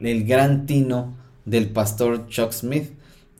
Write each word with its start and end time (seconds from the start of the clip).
El 0.00 0.24
gran 0.24 0.66
tino 0.66 1.14
del 1.44 1.68
pastor 1.70 2.28
Chuck 2.28 2.52
Smith, 2.52 2.90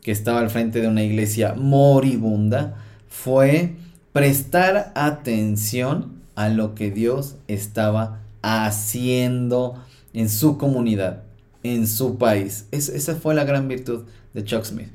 que 0.00 0.12
estaba 0.12 0.40
al 0.40 0.50
frente 0.50 0.80
de 0.80 0.88
una 0.88 1.02
iglesia 1.02 1.54
moribunda, 1.54 2.76
fue 3.08 3.74
prestar 4.12 4.92
atención 4.94 6.12
a 6.34 6.48
lo 6.48 6.74
que 6.74 6.90
Dios 6.90 7.36
estaba 7.48 8.20
haciendo 8.42 9.82
en 10.12 10.28
su 10.28 10.58
comunidad, 10.58 11.22
en 11.62 11.86
su 11.86 12.18
país. 12.18 12.66
esa 12.70 13.14
fue 13.16 13.34
la 13.34 13.44
gran 13.44 13.68
virtud 13.68 14.04
de 14.34 14.44
Chuck 14.44 14.64
Smith. 14.64 14.88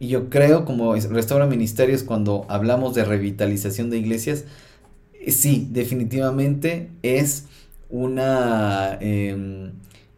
Y 0.00 0.08
yo 0.08 0.30
creo, 0.30 0.64
como 0.64 0.94
Restaura 0.94 1.46
Ministerios, 1.46 2.02
cuando 2.02 2.44
hablamos 2.48 2.94
de 2.94 3.04
revitalización 3.04 3.88
de 3.88 3.98
iglesias, 3.98 4.44
sí, 5.28 5.68
definitivamente 5.70 6.90
es 7.02 7.46
una, 7.90 8.98
em, 9.00 9.72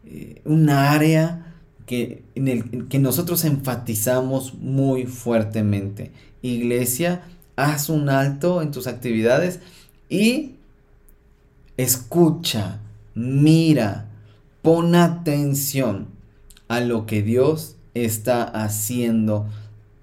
eh, 0.06 0.42
área 0.68 1.54
que, 1.86 2.22
en 2.34 2.48
el 2.48 2.88
que 2.88 2.98
nosotros 2.98 3.44
enfatizamos 3.44 4.54
muy 4.54 5.06
fuertemente. 5.06 6.12
Iglesia, 6.42 7.22
haz 7.56 7.88
un 7.88 8.08
alto 8.08 8.62
en 8.62 8.70
tus 8.70 8.86
actividades 8.86 9.60
y 10.08 10.52
escucha, 11.76 12.80
mira, 13.14 14.06
pon 14.62 14.94
atención 14.94 16.06
a 16.68 16.80
lo 16.80 17.06
que 17.06 17.22
Dios 17.22 17.76
está 17.94 18.44
haciendo 18.44 19.46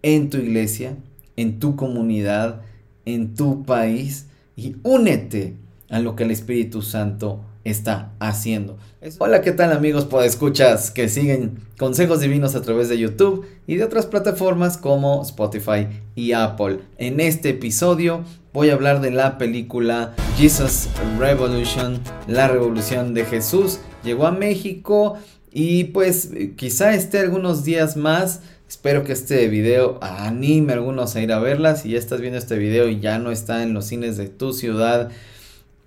en 0.03 0.29
tu 0.29 0.37
iglesia, 0.37 0.95
en 1.35 1.59
tu 1.59 1.75
comunidad, 1.75 2.61
en 3.05 3.35
tu 3.35 3.63
país 3.63 4.27
y 4.61 4.75
únete 4.83 5.55
a 5.89 5.99
lo 5.99 6.15
que 6.15 6.23
el 6.23 6.29
Espíritu 6.29 6.83
Santo 6.83 7.41
está 7.63 8.13
haciendo. 8.19 8.77
Hola, 9.17 9.41
¿qué 9.41 9.51
tal 9.51 9.71
amigos 9.71 10.07
escuchas 10.23 10.91
que 10.91 11.09
siguen 11.09 11.59
consejos 11.79 12.21
divinos 12.21 12.53
a 12.53 12.61
través 12.61 12.87
de 12.87 12.99
YouTube 12.99 13.45
y 13.65 13.77
de 13.77 13.83
otras 13.83 14.05
plataformas 14.05 14.77
como 14.77 15.23
Spotify 15.23 15.87
y 16.15 16.33
Apple? 16.33 16.79
En 16.99 17.19
este 17.19 17.49
episodio 17.49 18.23
voy 18.53 18.69
a 18.69 18.73
hablar 18.73 19.01
de 19.01 19.09
la 19.09 19.39
película 19.39 20.13
Jesus 20.37 20.89
Revolution, 21.17 21.99
la 22.27 22.47
revolución 22.47 23.15
de 23.15 23.25
Jesús. 23.25 23.79
Llegó 24.03 24.27
a 24.27 24.31
México 24.31 25.15
y 25.51 25.85
pues 25.85 26.29
quizá 26.55 26.93
esté 26.93 27.19
algunos 27.19 27.63
días 27.63 27.97
más. 27.97 28.41
Espero 28.71 29.03
que 29.03 29.11
este 29.11 29.49
video 29.49 29.99
anime 30.01 30.71
a 30.71 30.75
algunos 30.77 31.17
a 31.17 31.21
ir 31.21 31.33
a 31.33 31.39
verla. 31.39 31.75
Si 31.75 31.89
ya 31.89 31.99
estás 31.99 32.21
viendo 32.21 32.39
este 32.39 32.57
video 32.57 32.87
y 32.87 33.01
ya 33.01 33.19
no 33.19 33.29
está 33.29 33.63
en 33.63 33.73
los 33.73 33.87
cines 33.87 34.15
de 34.15 34.29
tu 34.29 34.53
ciudad, 34.53 35.11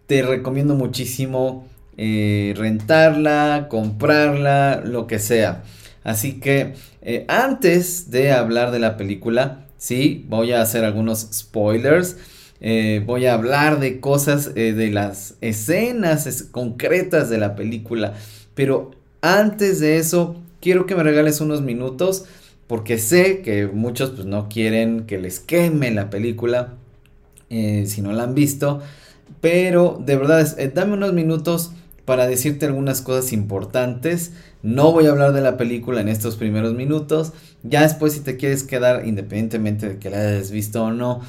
te 0.07 0.21
recomiendo 0.21 0.75
muchísimo 0.75 1.67
eh, 1.97 2.53
rentarla, 2.59 3.69
comprarla, 3.71 4.83
lo 4.85 5.07
que 5.07 5.19
sea. 5.19 5.63
Así 6.03 6.41
que 6.41 6.75
eh, 7.01 7.25
antes 7.27 8.11
de 8.11 8.33
hablar 8.33 8.71
de 8.71 8.81
la 8.81 8.99
película, 8.99 9.65
sí, 9.79 10.27
voy 10.29 10.53
a 10.53 10.61
hacer 10.61 10.85
algunos 10.85 11.27
spoilers. 11.33 12.19
Eh, 12.61 13.03
voy 13.07 13.25
a 13.25 13.33
hablar 13.33 13.81
de 13.81 13.99
cosas, 13.99 14.55
de 14.55 14.91
las 14.91 15.37
escenas 15.41 16.43
concretas 16.51 17.31
de 17.31 17.39
la 17.39 17.57
película. 17.57 18.13
Pero 18.55 18.91
antes 19.23 19.81
de 19.81 19.97
eso, 19.97 20.37
quiero 20.61 20.85
que 20.85 20.95
me 20.95 21.03
regales 21.03 21.41
unos 21.41 21.63
minutos. 21.63 22.27
Porque 22.67 22.99
sé 22.99 23.43
que 23.43 23.67
muchos 23.67 24.11
pues, 24.11 24.27
no 24.27 24.49
quieren 24.49 25.05
que 25.07 25.19
les 25.19 25.41
queme 25.41 25.91
la 25.91 26.11
película. 26.11 26.75
si 27.49 28.03
no 28.03 28.13
la 28.13 28.25
han 28.25 28.35
visto. 28.35 28.81
Pero 29.41 30.01
de 30.05 30.17
verdad, 30.17 30.57
dame 30.75 30.95
unos 30.95 31.13
minutos 31.13 31.73
para 32.05 32.27
decirte 32.27 32.67
algunas 32.67 33.01
cosas 33.01 33.33
importantes. 33.33 34.33
No 34.63 34.93
voy 34.93 35.07
a 35.07 35.11
hablar 35.11 35.33
de 35.33 35.41
la 35.41 35.57
película 35.57 36.01
en 36.01 36.09
estos 36.09 36.37
primeros 36.37 36.75
minutos. 36.75 37.33
Ya 37.63 37.83
después 37.83 38.13
si 38.13 38.21
te 38.21 38.37
quieres 38.37 38.63
quedar, 38.63 39.07
independientemente 39.07 39.89
de 39.89 39.99
que 39.99 40.11
la 40.11 40.21
hayas 40.21 40.51
visto 40.51 40.85
o 40.85 40.93
no, 40.93 41.21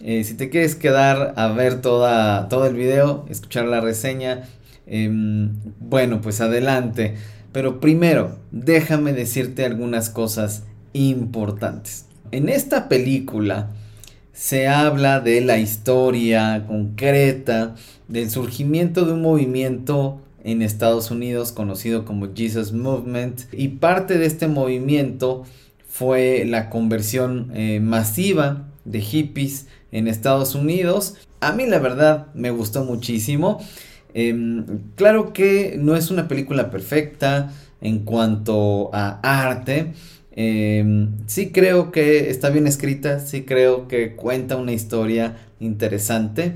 eh, 0.00 0.24
si 0.24 0.34
te 0.34 0.50
quieres 0.50 0.74
quedar 0.74 1.34
a 1.36 1.48
ver 1.48 1.80
toda, 1.80 2.48
todo 2.48 2.66
el 2.66 2.74
video, 2.74 3.24
escuchar 3.28 3.66
la 3.66 3.80
reseña, 3.80 4.42
em, 4.86 5.52
bueno, 5.80 6.20
pues 6.20 6.40
adelante. 6.40 7.14
Pero 7.52 7.80
primero, 7.80 8.38
déjame 8.50 9.12
decirte 9.12 9.64
algunas 9.64 10.10
cosas 10.10 10.64
importantes. 10.92 12.06
En 12.30 12.48
esta 12.48 12.88
película 12.88 13.70
se 14.32 14.68
habla 14.68 15.20
de 15.20 15.40
la 15.40 15.58
historia 15.58 16.64
concreta 16.66 17.74
del 18.08 18.30
surgimiento 18.30 19.04
de 19.04 19.12
un 19.12 19.22
movimiento 19.22 20.20
en 20.44 20.62
Estados 20.62 21.10
Unidos 21.10 21.52
conocido 21.52 22.04
como 22.04 22.34
Jesus 22.34 22.72
Movement 22.72 23.42
y 23.52 23.68
parte 23.68 24.18
de 24.18 24.26
este 24.26 24.48
movimiento 24.48 25.44
fue 25.86 26.44
la 26.46 26.70
conversión 26.70 27.50
eh, 27.54 27.78
masiva 27.80 28.68
de 28.84 29.00
hippies 29.00 29.66
en 29.92 30.08
Estados 30.08 30.54
Unidos. 30.54 31.16
A 31.40 31.52
mí 31.52 31.66
la 31.66 31.78
verdad 31.78 32.28
me 32.34 32.50
gustó 32.50 32.84
muchísimo. 32.84 33.60
Em, 34.14 34.64
claro 34.96 35.32
que 35.32 35.76
no 35.78 35.94
es 35.94 36.10
una 36.10 36.28
película 36.28 36.70
perfecta 36.70 37.52
en 37.80 38.00
cuanto 38.00 38.90
a 38.94 39.20
arte. 39.22 39.92
Em, 40.34 41.18
sí 41.26 41.50
creo 41.50 41.92
que 41.92 42.30
está 42.30 42.50
bien 42.50 42.66
escrita, 42.66 43.20
sí 43.20 43.42
creo 43.42 43.86
que 43.88 44.16
cuenta 44.16 44.56
una 44.56 44.72
historia 44.72 45.36
interesante. 45.60 46.54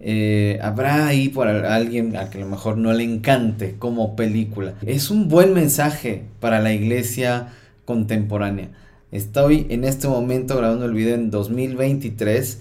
Eh, 0.00 0.58
habrá 0.60 1.06
ahí 1.06 1.28
por 1.28 1.46
alguien 1.46 2.16
a 2.16 2.28
que 2.28 2.38
a 2.38 2.40
lo 2.40 2.48
mejor 2.48 2.76
no 2.76 2.92
le 2.92 3.04
encante 3.04 3.76
como 3.78 4.16
película. 4.16 4.74
Es 4.84 5.10
un 5.10 5.28
buen 5.28 5.54
mensaje 5.54 6.24
para 6.40 6.60
la 6.60 6.72
iglesia 6.72 7.48
contemporánea. 7.84 8.70
Estoy 9.12 9.66
en 9.70 9.84
este 9.84 10.08
momento 10.08 10.56
grabando 10.56 10.86
el 10.86 10.94
video 10.94 11.14
en 11.14 11.30
2023 11.30 12.60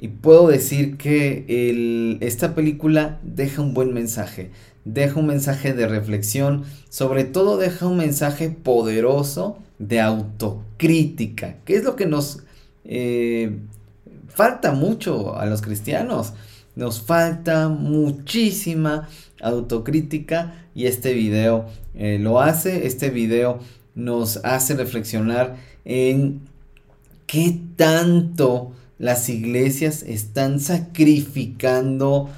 y 0.00 0.08
puedo 0.08 0.48
decir 0.48 0.96
que 0.96 2.18
esta 2.22 2.54
película 2.54 3.20
deja 3.22 3.62
un 3.62 3.74
buen 3.74 3.92
mensaje. 3.92 4.50
Deja 4.84 5.20
un 5.20 5.26
mensaje 5.26 5.74
de 5.74 5.86
reflexión, 5.86 6.64
sobre 6.88 7.24
todo 7.24 7.58
deja 7.58 7.86
un 7.86 7.98
mensaje 7.98 8.48
poderoso 8.48 9.58
de 9.78 10.00
autocrítica, 10.00 11.56
que 11.64 11.76
es 11.76 11.84
lo 11.84 11.96
que 11.96 12.06
nos 12.06 12.44
eh, 12.84 13.58
falta 14.28 14.72
mucho 14.72 15.36
a 15.36 15.46
los 15.46 15.62
cristianos. 15.62 16.32
Nos 16.76 17.02
falta 17.02 17.68
muchísima 17.68 19.08
autocrítica 19.42 20.54
y 20.74 20.86
este 20.86 21.12
video 21.12 21.66
eh, 21.94 22.18
lo 22.18 22.40
hace. 22.40 22.86
Este 22.86 23.10
video 23.10 23.58
nos 23.94 24.38
hace 24.44 24.74
reflexionar 24.74 25.56
en 25.84 26.40
qué 27.26 27.60
tanto 27.76 28.72
las 28.98 29.28
iglesias 29.28 30.02
están 30.02 30.60
sacrificando 30.60 32.30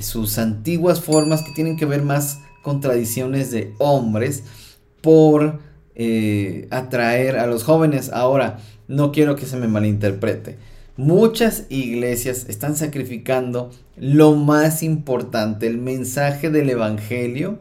sus 0.00 0.38
antiguas 0.38 1.00
formas 1.00 1.42
que 1.42 1.52
tienen 1.52 1.76
que 1.76 1.86
ver 1.86 2.02
más 2.02 2.40
con 2.62 2.80
tradiciones 2.80 3.50
de 3.50 3.74
hombres 3.78 4.44
por 5.00 5.60
eh, 5.94 6.68
atraer 6.70 7.38
a 7.38 7.46
los 7.46 7.64
jóvenes. 7.64 8.10
Ahora, 8.12 8.58
no 8.86 9.12
quiero 9.12 9.36
que 9.36 9.46
se 9.46 9.56
me 9.56 9.68
malinterprete. 9.68 10.58
Muchas 10.96 11.66
iglesias 11.68 12.46
están 12.48 12.74
sacrificando 12.74 13.70
lo 13.96 14.34
más 14.34 14.82
importante, 14.82 15.66
el 15.66 15.78
mensaje 15.78 16.50
del 16.50 16.70
Evangelio, 16.70 17.58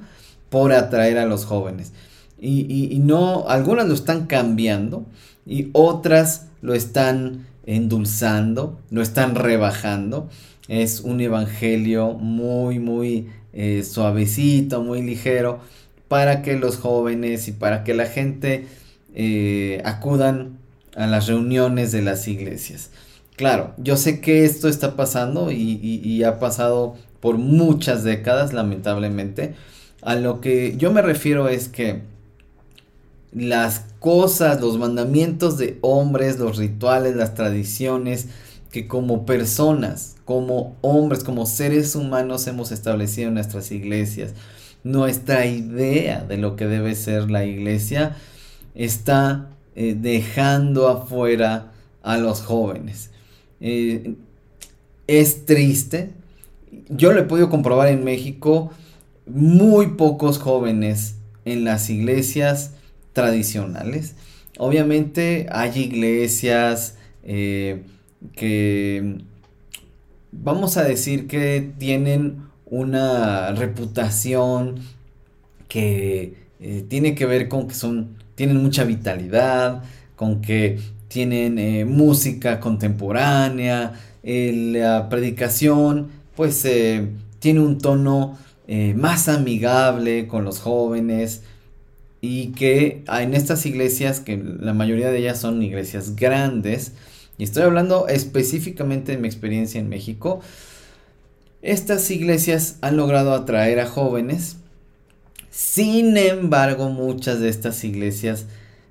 por 0.50 0.74
atraer 0.74 1.18
a 1.18 1.26
los 1.26 1.46
jóvenes. 1.46 1.94
Y, 2.40 3.00
no, 3.04 3.48
algunas 3.48 3.88
lo 3.88 3.94
están 3.94 4.28
cambiando 4.28 5.06
y 5.46 5.70
otras 5.74 6.48
lo 6.62 6.74
están 6.74 7.48
endulzando, 7.66 8.80
lo 8.90 9.02
están 9.02 9.36
rebajando. 9.36 10.30
Es 10.68 11.02
un 11.02 11.22
evangelio 11.22 12.14
muy, 12.14 12.80
muy 12.80 13.30
eh, 13.54 13.84
suavecito, 13.84 14.84
muy 14.84 15.02
ligero, 15.02 15.60
para 16.08 16.42
que 16.42 16.56
los 16.56 16.78
jóvenes 16.78 17.48
y 17.48 17.52
para 17.52 17.84
que 17.84 17.94
la 17.94 18.06
gente 18.06 18.68
eh, 19.16 19.82
acudan 19.86 20.58
a 20.96 21.08
las 21.08 21.28
reuniones 21.28 21.92
de 21.92 22.02
las 22.02 22.28
iglesias. 22.28 22.92
Claro, 23.36 23.74
yo 23.78 23.98
sé 23.98 24.20
que 24.20 24.46
esto 24.46 24.68
está 24.68 24.96
pasando 24.96 25.52
y, 25.52 26.24
ha 26.24 26.40
pasado 26.40 26.96
por 27.20 27.38
muchas 27.38 28.04
décadas, 28.04 28.52
lamentablemente. 28.52 29.54
A 30.02 30.16
lo 30.16 30.42
que 30.42 30.76
yo 30.78 30.92
me 30.92 31.04
refiero 31.04 31.48
es 31.48 31.68
que 31.68 32.02
las 33.32 33.86
cosas, 34.00 34.60
los 34.60 34.80
mandamientos 34.80 35.58
de 35.60 35.78
hombres, 35.82 36.40
los 36.40 36.58
rituales, 36.58 37.16
las 37.16 37.36
tradiciones 37.36 38.28
que 38.72 38.88
como 38.88 39.26
personas, 39.26 40.16
como 40.26 40.76
hombres, 40.82 41.24
como 41.24 41.46
seres 41.46 41.96
humanos 41.96 42.48
hemos 42.48 42.72
establecido 42.72 43.30
en 43.30 43.36
nuestras 43.36 43.72
iglesias, 43.72 44.34
nuestra 44.84 45.46
idea 45.46 46.24
de 46.24 46.38
lo 46.38 46.56
que 46.56 46.68
debe 46.68 46.96
ser 46.96 47.30
la 47.30 47.46
iglesia 47.46 48.16
está 48.76 49.50
eh, 49.76 49.96
dejando 50.00 50.88
afuera 50.88 51.72
a 52.04 52.18
los 52.18 52.42
jóvenes. 52.42 53.12
Eh, 53.60 54.16
es 55.08 55.46
triste 55.46 56.12
yo 56.90 57.12
lo 57.14 57.20
he 57.20 57.24
podido 57.24 57.50
comprobar 57.50 57.90
en 57.90 58.04
México, 58.04 58.72
muy 59.26 59.88
pocos 59.88 60.38
jóvenes 60.38 61.16
en 61.46 61.64
las 61.64 61.90
iglesias 61.90 62.74
tradicionales. 63.14 64.16
Obviamente 64.58 65.48
hay 65.52 65.80
iglesias 65.80 66.96
eh, 67.24 67.84
que 68.36 69.18
vamos 70.32 70.78
a 70.78 70.84
decir 70.84 71.28
que 71.28 71.72
tienen 71.78 72.44
una 72.66 73.52
reputación 73.52 74.80
que 75.68 76.36
eh, 76.60 76.86
tiene 76.88 77.16
que 77.16 77.26
ver 77.26 77.48
con 77.48 77.68
que 77.68 77.76
son 77.76 78.18
tienen 78.36 78.58
mucha 78.58 78.84
vitalidad, 78.84 79.84
con 80.16 80.42
que 80.42 80.80
tienen 81.08 81.58
eh, 81.58 81.86
música 81.86 82.60
contemporánea, 82.60 83.94
la 84.24 85.10
predicación 85.10 86.10
pues 86.36 86.68
tiene 87.40 87.60
un 87.62 87.78
tono 87.80 88.38
más 88.96 89.30
amigable 89.30 90.28
con 90.28 90.44
los 90.44 90.60
jóvenes, 90.60 91.42
y 92.22 92.48
que 92.48 93.04
en 93.08 93.34
estas 93.34 93.66
iglesias, 93.66 94.20
que 94.20 94.38
la 94.38 94.74
mayoría 94.74 95.10
de 95.12 95.20
ellas 95.20 95.40
son 95.40 95.62
iglesias 95.62 96.16
grandes, 96.16 96.94
y 97.38 97.44
estoy 97.44 97.64
hablando 97.64 98.08
específicamente 98.08 99.12
de 99.12 99.18
mi 99.18 99.28
experiencia 99.28 99.80
en 99.80 99.90
México, 99.90 100.42
estas 101.62 102.10
iglesias 102.12 102.78
han 102.82 102.98
logrado 102.98 103.34
atraer 103.34 103.80
a 103.80 103.88
jóvenes, 103.88 104.58
sin 105.50 106.18
embargo 106.18 106.90
muchas 106.90 107.40
de 107.40 107.50
estas 107.50 107.84
iglesias 107.84 108.46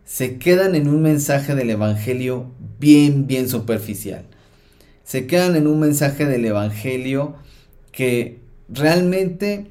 se 0.05 0.39
quedan 0.39 0.77
en 0.77 0.89
un 0.89 1.03
mensaje 1.03 1.55
del 1.55 1.71
Evangelio 1.71 2.53
bien, 2.79 3.27
bien 3.27 3.49
superficial. 3.49 4.25
Se 5.03 5.27
quedan 5.27 5.57
en 5.57 5.67
un 5.67 5.81
mensaje 5.81 6.27
del 6.27 6.45
Evangelio 6.45 7.35
que 7.91 8.41
realmente 8.69 9.71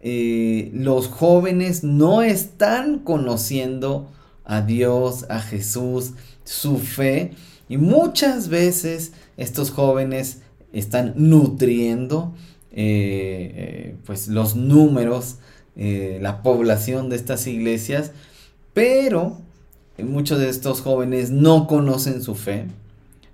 eh, 0.00 0.70
los 0.74 1.06
jóvenes 1.08 1.84
no 1.84 2.22
están 2.22 2.98
conociendo 2.98 4.10
a 4.44 4.60
Dios, 4.60 5.24
a 5.28 5.40
Jesús, 5.40 6.12
su 6.42 6.78
fe. 6.78 7.32
Y 7.68 7.76
muchas 7.78 8.48
veces 8.48 9.12
estos 9.36 9.70
jóvenes 9.70 10.42
están 10.72 11.14
nutriendo 11.16 12.34
eh, 12.72 13.52
eh, 13.54 13.96
pues 14.04 14.28
los 14.28 14.56
números, 14.56 15.36
la 15.76 16.42
población 16.42 17.08
de 17.08 17.16
estas 17.16 17.48
iglesias, 17.48 18.12
pero 18.74 19.38
muchos 20.02 20.38
de 20.38 20.48
estos 20.48 20.80
jóvenes 20.80 21.30
no 21.30 21.66
conocen 21.66 22.22
su 22.22 22.34
fe, 22.34 22.66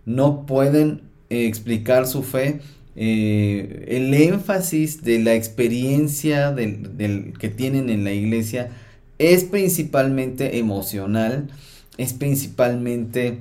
no 0.06 0.47
pueden 0.47 1.03
explicar 1.31 2.06
su 2.06 2.23
fe. 2.23 2.61
Eh, 2.97 3.87
el 3.88 4.12
énfasis 4.12 5.03
de 5.03 5.21
la 5.21 5.35
experiencia 5.35 6.55
que 6.55 7.49
tienen 7.49 7.88
en 7.88 8.05
la 8.05 8.12
iglesia 8.12 8.71
es 9.19 9.44
principalmente 9.44 10.59
emocional, 10.59 11.49
es 11.97 12.12
principalmente 12.12 13.38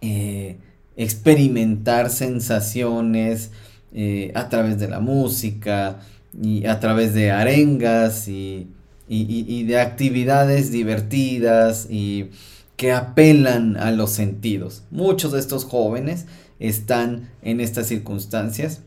eh, 0.00 0.56
experimentar 0.96 2.10
sensaciones 2.10 3.50
eh, 3.92 4.32
a 4.34 4.48
través 4.48 4.78
de 4.78 4.88
la 4.88 5.00
música 5.00 6.00
y 6.40 6.66
a 6.66 6.80
través 6.80 7.14
de 7.14 7.30
arengas 7.30 8.28
y, 8.28 8.68
y 9.08 9.62
de 9.64 9.80
actividades 9.80 10.70
divertidas 10.70 11.86
y 11.88 12.30
que 12.76 12.92
apelan 12.92 13.76
a 13.76 13.90
los 13.90 14.10
sentidos. 14.10 14.84
Muchos 14.90 15.32
de 15.32 15.40
estos 15.40 15.64
jóvenes 15.64 16.26
están 16.60 17.28
en 17.42 17.60
estas 17.60 17.88
circunstancias. 17.88 18.82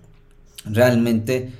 Realmente 0.65 1.51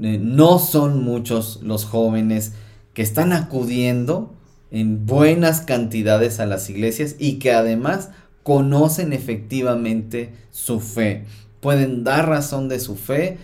eh, 0.00 0.18
no 0.20 0.60
son 0.60 1.02
muchos 1.02 1.60
los 1.62 1.84
jóvenes 1.84 2.52
que 2.94 3.02
están 3.02 3.32
acudiendo 3.32 4.32
en 4.70 5.06
buenas 5.06 5.60
cantidades 5.60 6.38
a 6.38 6.46
las 6.46 6.70
iglesias 6.70 7.16
y 7.18 7.40
que 7.40 7.52
además 7.52 8.10
conocen 8.42 9.12
efectivamente 9.12 10.30
su 10.50 10.80
fe. 10.80 11.24
Pueden 11.60 12.04
dar 12.04 12.28
razón 12.28 12.68
de 12.68 12.80
su 12.80 12.96
fe, 12.96 13.38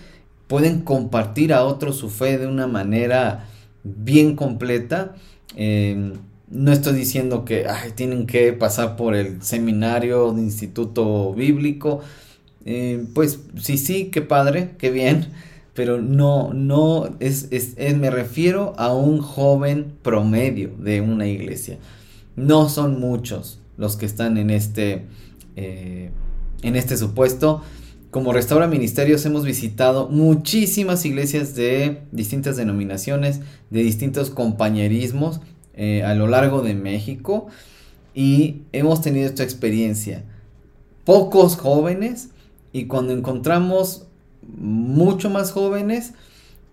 pueden 0.47 0.81
compartir 0.81 1.53
a 1.53 1.65
otros 1.65 1.97
su 1.97 2.11
fe 2.11 2.39
de 2.39 2.47
una 2.47 2.67
manera 2.67 3.47
bien 3.85 4.35
completa. 4.35 5.15
Em, 5.57 6.15
no 6.51 6.73
estoy 6.73 6.95
diciendo 6.95 7.45
que 7.45 7.67
tienen 7.95 8.27
que 8.27 8.53
pasar 8.53 8.97
por 8.97 9.15
el 9.15 9.43
seminario 9.43 10.33
de 10.33 10.43
instituto 10.43 11.33
bíblico. 11.35 12.01
Eh, 12.65 13.05
pues 13.15 13.41
sí, 13.61 13.79
sí, 13.79 14.07
qué 14.07 14.23
padre, 14.23 14.75
qué 14.79 14.91
bien. 14.91 15.29
Pero 15.75 16.03
no, 16.03 16.53
no, 16.55 17.09
es, 17.21 17.49
es, 17.53 17.77
me 17.97 18.11
refiero 18.11 18.75
a 18.79 18.93
un 18.95 19.21
joven 19.21 19.93
promedio 20.03 20.71
de 20.79 21.01
una 21.01 21.29
iglesia. 21.29 21.79
No 22.35 22.69
son 22.69 22.99
muchos 22.99 23.58
los 23.79 23.97
que 23.97 24.05
están 24.05 24.37
en 24.37 24.51
este, 24.51 25.07
eh, 25.57 26.11
en 26.63 26.77
este 26.77 26.99
supuesto. 26.99 27.63
Como 28.11 28.33
Restaura 28.33 28.67
Ministerios 28.67 29.25
hemos 29.25 29.45
visitado 29.45 30.09
muchísimas 30.09 31.05
iglesias 31.07 31.55
de 31.55 32.03
distintas 32.11 32.57
denominaciones, 32.57 33.41
de 33.71 33.83
distintos 33.83 34.31
compañerismos 34.31 35.41
eh, 35.75 36.03
a 36.03 36.15
lo 36.15 36.27
largo 36.27 36.63
de 36.63 36.75
México 36.75 37.47
y 38.15 38.63
hemos 38.73 39.01
tenido 39.01 39.27
esta 39.27 39.45
experiencia. 39.45 40.25
Pocos 41.05 41.57
jóvenes 41.57 42.31
y 42.73 42.87
cuando 42.87 43.13
encontramos 43.13 44.07
mucho 44.43 45.31
más 45.31 45.53
jóvenes, 45.53 46.15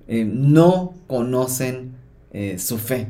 eh, 0.07 0.25
no 0.25 0.93
conocen 1.07 1.93
su 2.57 2.77
fe. 2.77 3.07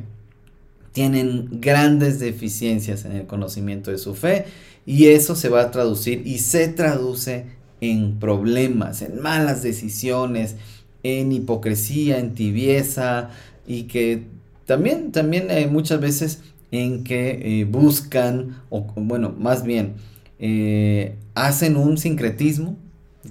Tienen 0.96 1.60
grandes 1.60 2.20
deficiencias 2.20 3.04
en 3.04 3.12
el 3.12 3.26
conocimiento 3.26 3.90
de 3.90 3.98
su 3.98 4.14
fe 4.14 4.46
y 4.86 5.08
eso 5.08 5.36
se 5.36 5.50
va 5.50 5.60
a 5.60 5.70
traducir 5.70 6.26
y 6.26 6.38
se 6.38 6.68
traduce 6.68 7.44
en 7.82 8.18
problemas, 8.18 9.02
en 9.02 9.20
malas 9.20 9.62
decisiones, 9.62 10.56
en 11.02 11.32
hipocresía, 11.32 12.18
en 12.18 12.32
tibieza 12.32 13.28
y 13.66 13.82
que 13.82 14.22
también, 14.64 15.12
también 15.12 15.50
hay 15.50 15.66
muchas 15.66 16.00
veces 16.00 16.40
en 16.70 17.04
que 17.04 17.60
eh, 17.60 17.64
buscan, 17.66 18.62
o 18.70 18.86
bueno, 18.96 19.34
más 19.38 19.64
bien, 19.64 19.96
eh, 20.38 21.14
hacen 21.34 21.76
un 21.76 21.98
sincretismo 21.98 22.74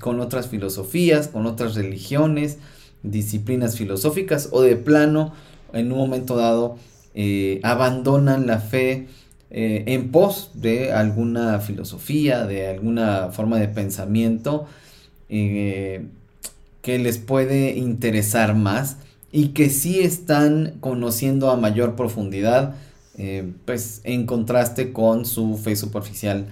con 0.02 0.20
otras 0.20 0.50
filosofías, 0.50 1.30
con 1.30 1.48
otras 1.48 1.74
religiones, 1.74 2.60
disciplinas 3.02 3.76
filosóficas, 3.76 4.50
o 4.52 4.62
de 4.62 4.76
plano, 4.76 5.34
en 5.74 5.92
un 5.92 5.98
momento 5.98 6.36
dado, 6.36 6.78
eh, 7.16 7.60
abandonan 7.64 8.46
la 8.46 8.60
fe 8.60 9.08
en 9.58 10.12
pos 10.12 10.52
de 10.54 10.92
alguna 10.92 11.60
filosofía, 11.60 12.46
de 12.46 12.68
alguna 12.68 13.30
forma 13.32 13.58
de 13.58 13.70
pensamiento 13.70 14.68
que 16.86 17.00
les 17.00 17.18
puede 17.18 17.78
interesar 17.78 18.54
más 18.54 18.98
y 19.32 19.50
que 19.50 19.72
sí 19.72 20.02
están 20.02 20.76
conociendo 20.82 21.50
a 21.50 21.58
mayor 21.58 21.96
profundidad, 21.96 22.76
eh, 23.18 23.52
pues 23.66 24.02
en 24.04 24.28
contraste 24.28 24.94
con 24.94 25.26
su 25.26 25.58
fe 25.58 25.76
superficial 25.76 26.46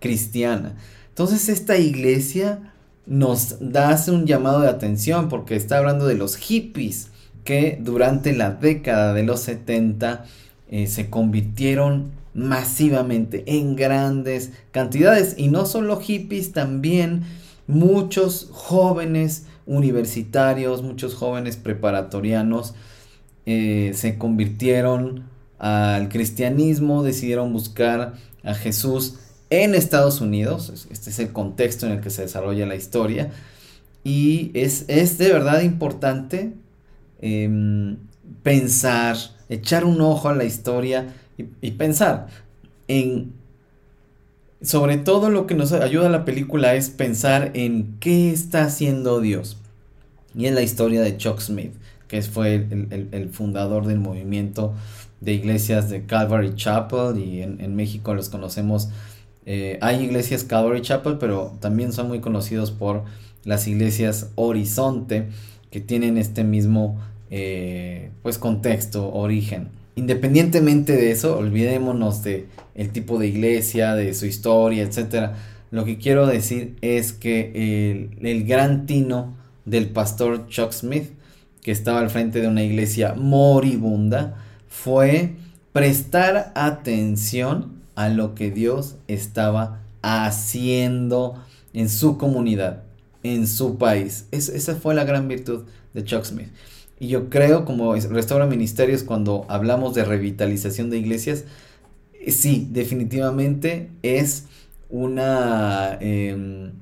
cristiana. 0.00 0.74
Entonces 1.10 1.48
esta 1.48 1.78
iglesia 1.78 2.72
nos 3.06 3.56
da 3.60 3.96
un 4.08 4.26
llamado 4.26 4.62
de 4.62 4.68
atención 4.68 5.28
porque 5.28 5.54
está 5.54 5.78
hablando 5.78 6.08
de 6.08 6.16
los 6.16 6.34
hippies 6.36 7.10
que 7.44 7.78
durante 7.80 8.32
la 8.34 8.50
década 8.50 9.14
de 9.14 9.22
los 9.22 9.40
70 9.40 10.24
eh, 10.70 10.86
se 10.86 11.10
convirtieron 11.10 12.12
masivamente 12.34 13.44
en 13.46 13.76
grandes 13.76 14.52
cantidades. 14.70 15.34
Y 15.38 15.48
no 15.48 15.66
solo 15.66 16.00
hippies 16.00 16.52
también 16.52 17.22
muchos 17.66 18.48
jóvenes 18.52 19.44
universitarios, 19.66 20.82
muchos 20.82 21.14
jóvenes 21.14 21.56
preparatorianos 21.56 22.74
eh, 23.46 23.92
se 23.94 24.18
convirtieron 24.18 25.24
al 25.58 26.08
cristianismo, 26.08 27.02
decidieron 27.02 27.52
buscar 27.52 28.14
a 28.44 28.54
Jesús 28.54 29.18
en 29.50 29.74
Estados 29.74 30.20
Unidos, 30.20 30.86
este 30.90 31.10
es 31.10 31.18
el 31.18 31.32
contexto 31.32 31.86
en 31.86 31.92
el 31.92 32.00
que 32.00 32.10
se 32.10 32.22
desarrolla 32.22 32.66
la 32.66 32.76
historia, 32.76 33.30
y 34.04 34.50
es, 34.54 34.86
de 34.86 35.32
verdad 35.32 35.62
importante 35.62 36.52
em, 37.20 37.96
pensar, 38.42 39.16
echar 39.48 39.84
un 39.84 40.00
ojo 40.00 40.28
a 40.28 40.34
la 40.34 40.44
historia 40.44 41.14
y 41.60 41.70
pensar 41.72 42.26
en 42.88 43.32
sobre 44.60 44.96
todo 44.96 45.30
lo 45.30 45.46
que 45.46 45.54
nos 45.54 45.72
ayuda 45.72 46.08
la 46.08 46.24
película 46.24 46.74
es 46.74 46.90
pensar 46.90 47.52
en 47.54 47.96
qué 48.00 48.32
está 48.32 48.64
haciendo 48.64 49.20
Dios. 49.20 49.56
Y 50.34 50.46
en 50.46 50.54
la 50.54 50.62
historia 50.62 51.00
de 51.00 51.16
Chuck 51.16 51.40
Smith, 51.40 51.72
que 52.08 52.22
fue 52.22 52.54
el, 52.54 53.30
fundador 53.32 53.86
del 53.86 53.98
movimiento 53.98 54.74
de 55.20 55.32
iglesias 55.32 55.88
de 55.90 56.06
Calvary 56.06 56.54
Chapel 56.54 57.18
y 57.18 57.42
en, 57.42 57.76
México 57.76 58.14
los 58.14 58.28
conocemos. 58.28 58.88
Eh, 59.46 59.78
hay 59.80 60.04
iglesias 60.04 60.44
Calvary 60.44 60.82
Chapel, 60.82 61.18
pero 61.18 61.56
también 61.60 61.92
son 61.92 62.08
muy 62.08 62.20
conocidos 62.20 62.70
por 62.70 63.04
las 63.44 63.66
iglesias 63.66 64.30
horizonte 64.34 65.28
que 65.70 65.80
tienen 65.80 66.16
este 66.16 66.44
mismo 66.44 66.98
eh, 67.30 68.10
pues 68.22 68.38
contexto, 68.38 69.12
origen. 69.12 69.68
Independientemente 69.96 70.92
de 70.92 71.10
eso, 71.10 71.36
olvidémonos 71.36 72.22
de 72.22 72.46
el 72.74 72.90
tipo 72.90 73.18
de 73.18 73.26
iglesia, 73.26 73.94
de 73.94 74.14
su 74.14 74.26
historia, 74.26 74.84
etc. 74.84 75.32
Lo 75.70 75.84
que 75.84 75.98
quiero 75.98 76.26
decir 76.26 76.76
es 76.80 77.12
que 77.12 77.50
el, 77.54 78.26
el 78.26 78.44
gran 78.44 78.86
tino 78.86 79.36
del 79.64 79.88
pastor 79.88 80.48
Chuck 80.48 80.72
Smith, 80.72 81.10
que 81.62 81.72
estaba 81.72 81.98
al 82.00 82.10
frente 82.10 82.40
de 82.40 82.48
una 82.48 82.62
iglesia 82.62 83.14
moribunda, 83.14 84.36
fue 84.68 85.34
prestar 85.72 86.52
atención 86.54 87.78
a 87.94 88.08
lo 88.08 88.34
que 88.34 88.50
Dios 88.50 88.96
estaba 89.08 89.80
haciendo 90.02 91.34
en 91.72 91.88
su 91.88 92.16
comunidad, 92.16 92.84
en 93.22 93.46
su 93.46 93.78
país. 93.78 94.26
esa 94.30 94.74
fue 94.76 94.94
la 94.94 95.04
gran 95.04 95.28
virtud 95.28 95.64
de 95.94 96.04
Chuck 96.04 96.24
Smith. 96.24 96.48
Y 97.00 97.08
yo 97.08 97.30
creo, 97.30 97.64
como 97.64 97.94
Restaura 97.94 98.46
Ministerios, 98.46 99.04
cuando 99.04 99.46
hablamos 99.48 99.94
de 99.94 100.04
revitalización 100.04 100.90
de 100.90 100.98
iglesias, 100.98 101.44
eh, 102.20 102.32
sí, 102.32 102.68
definitivamente 102.70 103.90
es 104.02 104.46
una, 104.90 105.96
em, 106.00 106.72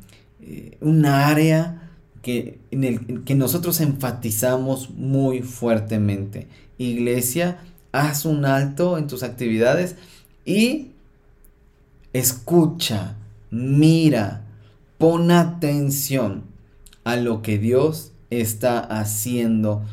eh, 0.40 0.78
área 1.04 1.90
que, 2.22 2.58
en 2.70 2.84
el 2.84 3.24
que 3.24 3.34
nosotros 3.34 3.80
enfatizamos 3.80 4.90
muy 4.90 5.42
fuertemente. 5.42 6.48
Iglesia, 6.78 7.58
haz 7.92 8.24
un 8.24 8.44
alto 8.44 8.98
en 8.98 9.06
tus 9.06 9.22
actividades 9.22 9.96
y 10.44 10.92
escucha, 12.12 13.16
mira, 13.50 14.45
pon 14.98 15.30
atención 15.30 16.44
a 17.04 17.16
lo 17.16 17.42
que 17.42 17.58
Dios 17.58 18.12
está 18.30 18.80
haciendo 18.80 19.84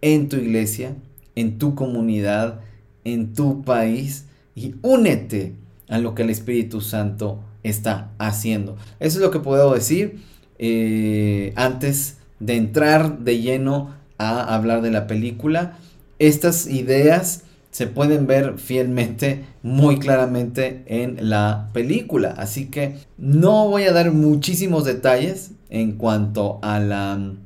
en 0.00 0.28
tu 0.28 0.36
iglesia, 0.36 0.94
en 1.34 1.58
tu 1.58 1.74
comunidad, 1.74 2.60
en 3.04 3.34
tu 3.34 3.62
país 3.62 4.26
y 4.54 4.74
únete 4.82 5.54
a 5.88 5.98
lo 5.98 6.14
que 6.14 6.22
el 6.22 6.30
Espíritu 6.30 6.80
Santo 6.80 7.40
está 7.62 8.10
haciendo. 8.18 8.76
Eso 9.00 9.18
es 9.18 9.24
lo 9.24 9.30
que 9.30 9.40
puedo 9.40 9.74
decir 9.74 10.20
eh, 10.58 11.52
antes 11.56 12.18
de 12.40 12.56
entrar 12.56 13.20
de 13.20 13.40
lleno 13.40 13.94
a 14.18 14.54
hablar 14.54 14.82
de 14.82 14.90
la 14.90 15.06
película. 15.06 15.78
Estas 16.18 16.66
ideas 16.66 17.44
se 17.76 17.86
pueden 17.86 18.26
ver 18.26 18.56
fielmente, 18.56 19.44
muy 19.62 19.98
claramente 19.98 20.82
en 20.86 21.28
la 21.28 21.68
película. 21.74 22.34
Así 22.38 22.70
que 22.70 22.96
no 23.18 23.68
voy 23.68 23.82
a 23.82 23.92
dar 23.92 24.12
muchísimos 24.12 24.86
detalles 24.86 25.50
en 25.68 25.92
cuanto 25.92 26.58
a 26.62 26.80
la 26.80 27.16
mm, 27.16 27.38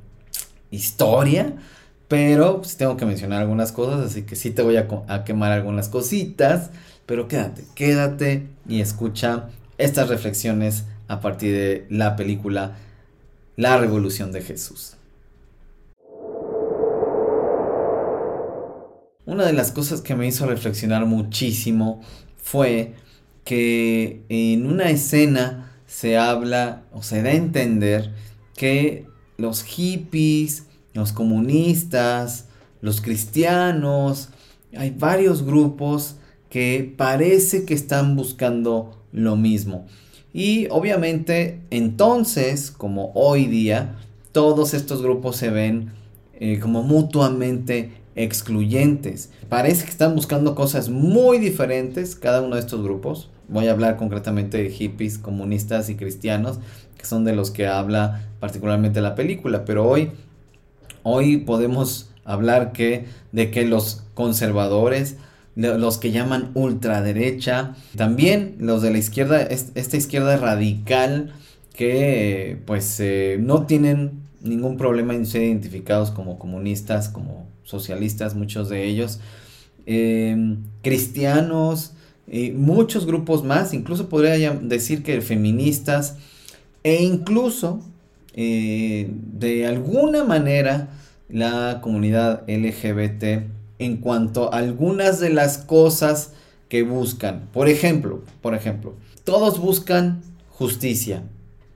historia 0.70 1.56
pero 2.06 2.62
tengo 2.76 2.96
que 2.96 3.06
mencionar 3.06 3.40
algunas 3.40 3.72
cosas, 3.72 4.04
así 4.04 4.22
que 4.22 4.36
sí 4.36 4.52
te 4.52 4.62
voy 4.62 4.76
a, 4.76 5.24
quemar 5.24 5.50
algunas 5.50 5.88
cositas. 5.88 6.70
Pero 7.06 7.26
quédate, 7.26 7.64
quédate 7.74 8.46
y 8.68 8.80
escucha 8.80 9.48
estas 9.78 10.08
reflexiones 10.08 10.84
a 11.08 11.20
partir 11.20 11.52
de 11.52 11.86
la 11.88 12.14
película 12.14 12.76
La 13.56 13.78
Revolución 13.78 14.30
de 14.30 14.42
Jesús. 14.42 14.96
Una 19.26 19.44
de 19.44 19.52
las 19.52 19.70
cosas 19.70 20.00
que 20.00 20.14
me 20.14 20.26
hizo 20.26 20.46
reflexionar 20.46 21.04
muchísimo 21.04 22.00
fue 22.36 22.94
que 23.44 24.24
en 24.28 24.66
una 24.66 24.90
escena 24.90 25.72
se 25.86 26.16
habla 26.16 26.84
o 26.92 27.02
se 27.02 27.22
da 27.22 27.30
a 27.30 27.34
entender 27.34 28.12
que 28.56 29.06
los 29.36 29.62
hippies, 29.62 30.66
los 30.94 31.12
comunistas, 31.12 32.46
los 32.80 33.00
cristianos, 33.00 34.30
hay 34.76 34.90
varios 34.90 35.44
grupos 35.44 36.16
que 36.48 36.94
parece 36.96 37.64
que 37.64 37.74
están 37.74 38.16
buscando 38.16 39.02
lo 39.12 39.36
mismo. 39.36 39.86
Y 40.32 40.68
obviamente 40.70 41.60
entonces, 41.70 42.70
como 42.70 43.12
hoy 43.14 43.46
día, 43.46 43.96
todos 44.32 44.74
estos 44.74 45.02
grupos 45.02 45.36
se 45.36 45.50
ven 45.50 45.92
eh, 46.34 46.58
como 46.60 46.82
mutuamente 46.82 47.99
excluyentes. 48.16 49.30
Parece 49.48 49.84
que 49.84 49.90
están 49.90 50.14
buscando 50.14 50.54
cosas 50.54 50.88
muy 50.88 51.38
diferentes 51.38 52.16
cada 52.16 52.42
uno 52.42 52.56
de 52.56 52.60
estos 52.60 52.82
grupos. 52.82 53.30
Voy 53.48 53.68
a 53.68 53.72
hablar 53.72 53.96
concretamente 53.96 54.58
de 54.58 54.70
hippies, 54.70 55.18
comunistas 55.18 55.88
y 55.90 55.96
cristianos, 55.96 56.58
que 56.96 57.06
son 57.06 57.24
de 57.24 57.34
los 57.34 57.50
que 57.50 57.66
habla 57.66 58.28
particularmente 58.40 59.00
la 59.00 59.14
película. 59.14 59.64
Pero 59.64 59.88
hoy 59.88 60.10
Hoy 61.02 61.38
podemos 61.38 62.10
hablar 62.24 62.72
que, 62.72 63.06
de 63.32 63.50
que 63.50 63.64
los 63.64 64.04
conservadores, 64.14 65.16
los 65.56 65.98
que 65.98 66.10
llaman 66.10 66.50
ultraderecha, 66.54 67.74
también 67.96 68.56
los 68.58 68.82
de 68.82 68.90
la 68.90 68.98
izquierda, 68.98 69.42
esta 69.42 69.96
izquierda 69.96 70.36
radical, 70.36 71.32
que 71.74 72.58
pues 72.66 73.00
eh, 73.00 73.38
no 73.40 73.64
tienen 73.64 74.20
ningún 74.42 74.76
problema 74.76 75.14
en 75.14 75.24
ser 75.24 75.42
identificados 75.42 76.10
como 76.10 76.38
comunistas, 76.38 77.08
como 77.08 77.46
socialistas, 77.64 78.34
muchos 78.34 78.68
de 78.68 78.84
ellos, 78.84 79.20
em, 79.86 80.58
cristianos, 80.82 81.92
y 82.30 82.52
muchos 82.52 83.06
grupos 83.06 83.42
más, 83.42 83.74
incluso 83.74 84.08
podría 84.08 84.52
decir 84.52 85.02
que 85.02 85.20
feministas, 85.20 86.16
e 86.84 87.02
incluso 87.02 87.80
eh, 88.34 89.10
de 89.10 89.66
alguna 89.66 90.24
manera 90.24 90.88
la 91.28 91.80
comunidad 91.82 92.48
LGBT 92.48 93.48
en 93.78 93.96
cuanto 93.96 94.52
a 94.52 94.58
algunas 94.58 95.18
de 95.18 95.30
las 95.30 95.58
cosas 95.58 96.32
que 96.68 96.82
buscan. 96.82 97.48
Por 97.52 97.68
ejemplo, 97.68 98.22
por 98.40 98.54
ejemplo, 98.54 98.94
todos 99.24 99.58
buscan 99.58 100.22
justicia, 100.48 101.24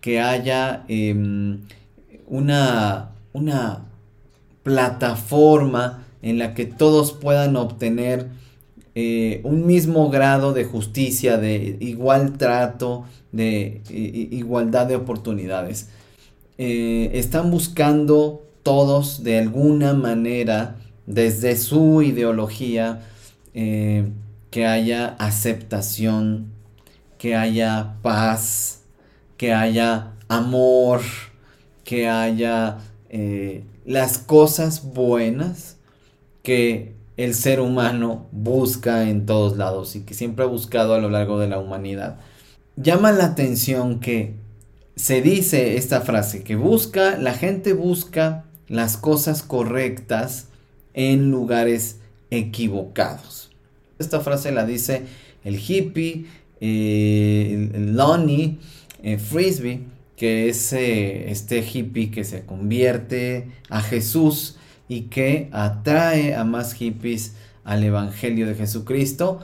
que 0.01 0.21
haya 0.21 0.85
em, 0.89 1.63
una, 2.27 3.11
una 3.33 3.87
plataforma 4.65 6.05
en 6.23 6.39
la 6.39 6.55
que 6.55 6.65
todos 6.65 7.13
puedan 7.13 7.55
obtener 7.55 8.29
eh, 8.97 9.41
un 9.45 9.67
mismo 9.67 10.09
grado 10.09 10.53
de 10.53 10.65
justicia, 10.65 11.37
de 11.37 11.77
igual 11.81 12.39
trato, 12.39 13.05
de 13.31 13.83
igualdad 13.91 14.87
de 14.87 14.97
oportunidades. 14.97 15.91
Eh, 16.59 17.11
están 17.15 17.51
buscando 17.51 18.43
todos 18.63 19.23
de 19.23 19.39
alguna 19.39 19.93
manera, 19.93 20.77
desde 21.07 21.57
su 21.57 22.03
ideología, 22.03 23.03
eh, 23.53 24.09
que 24.51 24.65
haya 24.65 25.09
aceptación, 25.19 26.53
que 27.19 27.35
haya 27.35 27.97
paz, 28.01 28.83
que 29.37 29.53
haya 29.53 30.13
amor, 30.29 31.01
que 31.83 32.09
haya 32.09 32.79
las 33.85 34.19
cosas 34.19 34.93
buenas 34.95 35.77
que 36.43 36.95
el 37.17 37.35
ser 37.35 37.61
humano 37.61 38.27
busca 38.33 39.09
en 39.09 39.27
todos 39.27 39.57
lados 39.57 39.95
y 39.97 40.01
que 40.01 40.15
siempre 40.15 40.45
ha 40.45 40.49
buscado 40.49 40.95
a 40.95 40.99
lo 40.99 41.11
largo 41.11 41.39
de 41.39 41.49
la 41.49 41.59
humanidad. 41.59 42.19
Llama 42.77 43.13
la 43.13 43.27
atención 43.27 44.01
que 44.01 44.35
se 44.97 45.23
dice 45.23 45.77
esta 45.77 46.01
frase, 46.01 46.43
que 46.43 46.57
busca, 46.57 47.17
la 47.19 47.35
gente 47.35 47.73
busca 47.73 48.45
las 48.69 48.97
cosas 48.97 49.43
correctas 49.43 50.47
en 50.93 51.31
lugares 51.31 51.99
equivocados. 52.31 53.51
Esta 53.99 54.21
frase 54.21 54.53
la 54.53 54.67
dice 54.67 55.03
el 55.45 55.59
hippie, 55.59 56.27
eh, 56.61 57.71
el, 57.75 57.97
Lonnie 57.97 58.59
eh, 59.03 59.19
Frisbee, 59.19 59.83
que 60.17 60.49
es 60.49 60.73
eh, 60.73 61.31
este 61.31 61.63
hippie 61.63 62.11
que 62.11 62.25
se 62.25 62.45
convierte 62.45 63.49
a 63.69 63.81
Jesús 63.81 64.57
y 64.89 65.03
que 65.03 65.49
atrae 65.53 66.35
a 66.35 66.45
más 66.45 66.75
hippies 66.75 67.35
al 67.65 67.83
Evangelio 67.83 68.47
de 68.47 68.55
Jesucristo. 68.55 69.41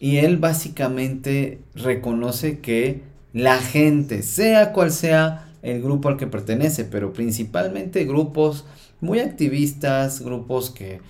Y 0.00 0.18
él 0.18 0.36
básicamente 0.36 1.60
reconoce 1.74 2.60
que 2.60 3.02
la 3.32 3.58
gente, 3.58 4.22
sea 4.22 4.72
cual 4.72 4.92
sea 4.92 5.52
el 5.62 5.82
grupo 5.82 6.08
al 6.08 6.16
que 6.16 6.26
pertenece, 6.26 6.84
pero 6.84 7.12
principalmente 7.12 8.04
grupos 8.04 8.66
muy 9.00 9.20
activistas, 9.20 10.20
grupos 10.20 10.70
que, 10.70 11.00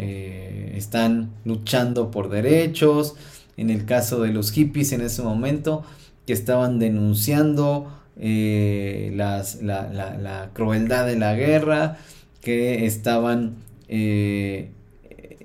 están 0.00 1.32
luchando 1.44 2.12
por 2.12 2.28
derechos, 2.28 3.16
en 3.56 3.68
el 3.68 3.84
caso 3.84 4.20
de 4.22 4.32
los 4.32 4.52
hippies 4.52 4.92
en 4.92 5.00
ese 5.00 5.22
momento, 5.22 5.82
que 6.24 6.32
estaban 6.32 6.78
denunciando 6.78 7.97
eh, 8.20 9.12
la, 9.14 10.50
crueldad 10.52 11.06
de 11.06 11.16
la 11.16 11.34
guerra, 11.34 11.98
que 12.40 12.84
estaban 12.84 13.56
eh, 13.88 14.70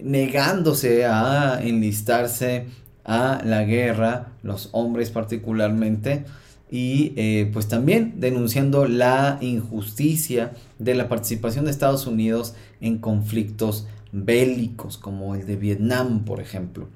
negándose 0.01 1.05
a 1.05 1.59
enlistarse 1.61 2.65
a 3.05 3.41
la 3.45 3.63
guerra, 3.63 4.29
los 4.41 4.69
hombres 4.71 5.11
particularmente, 5.11 6.25
y 6.71 7.13
eh, 7.15 7.49
pues 7.53 7.67
también 7.67 8.15
denunciando 8.17 8.87
la 8.87 9.37
injusticia 9.41 10.53
de 10.79 10.95
la 10.95 11.07
participación 11.07 11.65
de 11.65 11.71
Estados 11.71 12.07
Unidos 12.07 12.55
en 12.81 12.97
conflictos 12.97 13.87
bélicos 14.11 14.97
como 14.97 15.35
el 15.35 15.45
de 15.45 15.57
Vietnam, 15.57 16.25
por 16.25 16.41
ejemplo. 16.41 16.87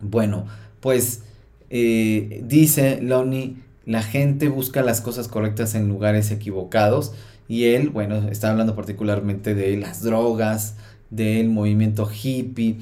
Bueno, 0.00 0.46
pues 0.80 1.24
dice 1.68 3.00
Lonnie, 3.00 3.56
la 3.84 4.02
gente 4.02 4.48
busca 4.48 4.82
las 4.82 5.00
cosas 5.00 5.28
correctas 5.28 5.74
en 5.74 5.88
lugares 5.88 6.30
equivocados 6.30 7.12
y 7.48 7.64
él, 7.64 7.90
bueno, 7.90 8.28
está 8.28 8.50
hablando 8.50 8.74
particularmente 8.76 9.54
de 9.54 9.76
las 9.76 10.02
drogas, 10.02 10.76
del 11.10 11.48
movimiento 11.48 12.08
hippie 12.10 12.78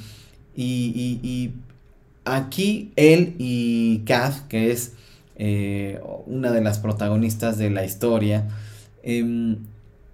y, 0.55 1.53
aquí 2.25 2.93
él 2.97 3.35
y 3.39 4.01
Kath, 4.01 4.47
que 4.49 4.71
es 4.71 4.93
eh, 5.37 6.01
una 6.27 6.53
de 6.53 6.61
las 6.61 6.79
protagonistas 6.79 7.57
de 7.59 7.71
la 7.71 7.85
historia, 7.85 8.49
em, 9.03 9.57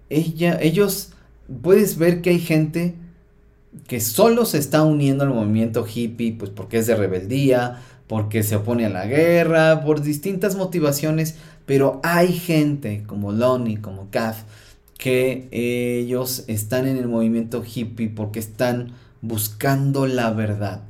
ella, 0.09 0.59
ellos, 0.63 1.11
puedes 1.63 1.99
ver 1.99 2.23
que 2.23 2.31
hay 2.31 2.39
gente 2.39 2.95
que 3.89 4.01
solo 4.01 4.45
se 4.45 4.59
está 4.59 4.83
uniendo 4.83 5.25
al 5.25 5.31
movimiento 5.31 5.87
hippie, 5.87 6.33
pues 6.33 6.51
porque 6.51 6.79
es 6.79 6.87
de 6.87 6.97
rebeldía, 6.97 7.83
porque 8.07 8.43
se 8.43 8.57
opone 8.57 8.87
a 8.87 8.91
la 8.91 9.07
guerra, 9.07 9.83
por 9.83 10.03
distintas 10.03 10.57
motivaciones, 10.57 11.37
pero 11.65 12.01
hay 12.03 12.33
gente 12.33 13.03
como 13.07 13.33
Lonnie, 13.33 13.81
como 13.81 14.09
Kath, 14.11 14.37
que 14.99 15.49
ellos 15.51 16.45
están 16.47 16.87
en 16.87 16.97
el 16.97 17.09
movimiento 17.09 17.63
hippie 17.65 18.09
porque 18.09 18.39
están 18.39 18.93
buscando 19.21 20.07
la 20.07 20.31
verdad, 20.31 20.83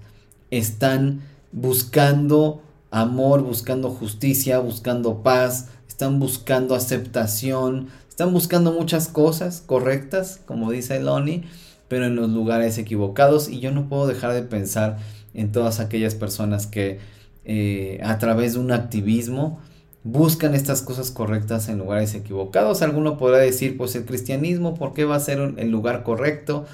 están 0.51 1.23
buscando 1.53 2.63
amor, 2.91 3.43
buscando 3.43 3.91
justicia, 3.91 4.59
buscando 4.59 5.23
paz, 5.23 5.69
están 5.89 6.21
buscando 6.21 6.75
aceptación, 6.75 7.89
están 8.09 8.33
buscando 8.33 8.73
muchas 8.73 9.09
cosas 9.09 9.63
correctas, 9.65 10.41
como 10.47 10.71
dice 10.71 11.01
Lonnie, 11.01 11.45
pero 11.89 12.07
en 12.07 12.17
los 12.17 12.31
lugares 12.31 12.79
equivocados. 12.79 13.49
Y 13.49 13.61
yo 13.61 13.73
no 13.73 13.89
puedo 13.89 14.07
dejar 14.07 14.33
de 14.33 14.43
pensar 14.43 14.99
en 15.37 15.53
todas 15.53 15.79
aquellas 15.79 16.15
personas 16.15 16.67
que 16.67 16.99
eh, 17.45 18.01
a 18.03 18.19
través 18.19 18.55
de 18.55 18.59
un 18.59 18.73
activismo 18.73 19.61
buscan 20.03 20.55
estas 20.55 20.83
cosas 20.83 21.11
correctas 21.11 21.69
en 21.69 21.79
lugares 21.79 22.15
equivocados. 22.15 22.83
Alguno 22.83 23.19
podrá 23.19 23.39
decir, 23.39 23.77
pues 23.77 23.95
el 23.97 24.05
cristianismo, 24.05 24.75
¿por 24.75 24.95
qué 24.95 25.05
va 25.05 25.17
a 25.17 25.21
ser 25.21 25.55
el 25.57 25.71
lugar 25.71 26.03
correcto? 26.03 26.65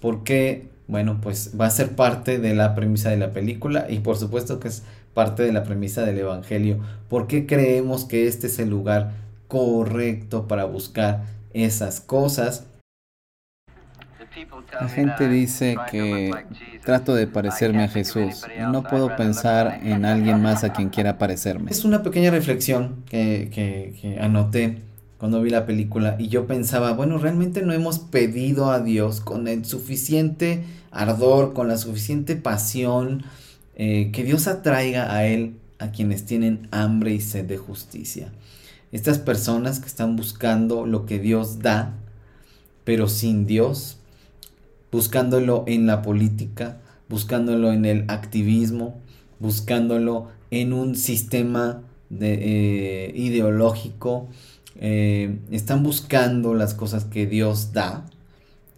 ¿Por 0.00 0.24
qué? 0.24 0.68
Bueno, 0.88 1.20
pues 1.20 1.52
va 1.60 1.66
a 1.66 1.70
ser 1.70 1.96
parte 1.96 2.38
de 2.38 2.54
la 2.54 2.74
premisa 2.74 3.10
de 3.10 3.16
la 3.16 3.32
película 3.32 3.86
y 3.88 3.98
por 3.98 4.16
supuesto 4.16 4.60
que 4.60 4.68
es 4.68 4.82
parte 5.14 5.42
de 5.42 5.52
la 5.52 5.64
premisa 5.64 6.04
del 6.04 6.18
Evangelio. 6.18 6.78
¿Por 7.08 7.26
qué 7.26 7.46
creemos 7.46 8.04
que 8.04 8.28
este 8.28 8.46
es 8.46 8.58
el 8.58 8.70
lugar 8.70 9.12
correcto 9.48 10.46
para 10.46 10.64
buscar 10.64 11.24
esas 11.54 12.00
cosas? 12.00 12.66
La 14.80 14.88
gente 14.88 15.28
dice 15.28 15.76
que 15.90 16.30
trato 16.84 17.14
de 17.14 17.26
parecerme 17.26 17.84
a 17.84 17.88
Jesús 17.88 18.44
y 18.54 18.60
no 18.70 18.82
puedo 18.82 19.16
pensar 19.16 19.80
en 19.82 20.04
alguien 20.04 20.42
más 20.42 20.62
a 20.62 20.72
quien 20.72 20.90
quiera 20.90 21.16
parecerme. 21.16 21.70
Es 21.70 21.84
una 21.84 22.02
pequeña 22.02 22.30
reflexión 22.30 23.02
que, 23.08 24.18
anoté 24.20 24.82
cuando 25.18 25.40
vi 25.40 25.48
la 25.48 25.64
película 25.64 26.16
y 26.18 26.28
yo 26.28 26.46
pensaba, 26.46 26.92
bueno, 26.92 27.16
realmente 27.16 27.62
no 27.62 27.72
hemos 27.72 27.98
pedido 27.98 28.70
a 28.70 28.80
Dios 28.80 29.20
con 29.20 29.48
el 29.48 29.64
suficiente 29.64 30.64
ardor, 30.90 31.54
con 31.54 31.68
la 31.68 31.78
suficiente 31.78 32.36
pasión, 32.36 33.24
eh, 33.74 34.10
que 34.12 34.24
Dios 34.24 34.46
atraiga 34.46 35.14
a 35.14 35.26
Él 35.26 35.56
a 35.78 35.90
quienes 35.90 36.26
tienen 36.26 36.68
hambre 36.70 37.12
y 37.12 37.20
sed 37.20 37.46
de 37.46 37.56
justicia. 37.56 38.32
Estas 38.92 39.18
personas 39.18 39.80
que 39.80 39.86
están 39.86 40.16
buscando 40.16 40.86
lo 40.86 41.06
que 41.06 41.18
Dios 41.18 41.60
da, 41.60 41.94
pero 42.84 43.08
sin 43.08 43.46
Dios, 43.46 43.98
buscándolo 44.96 45.64
en 45.66 45.86
la 45.86 46.00
política, 46.00 46.78
buscándolo 47.10 47.70
en 47.70 47.84
el 47.84 48.06
activismo, 48.08 48.98
buscándolo 49.38 50.28
en 50.50 50.72
un 50.72 50.96
sistema 50.96 51.82
de, 52.08 52.32
eh, 52.32 53.12
ideológico. 53.14 54.28
Eh, 54.76 55.38
están 55.50 55.82
buscando 55.82 56.54
las 56.54 56.72
cosas 56.72 57.04
que 57.04 57.26
Dios 57.26 57.74
da 57.74 58.06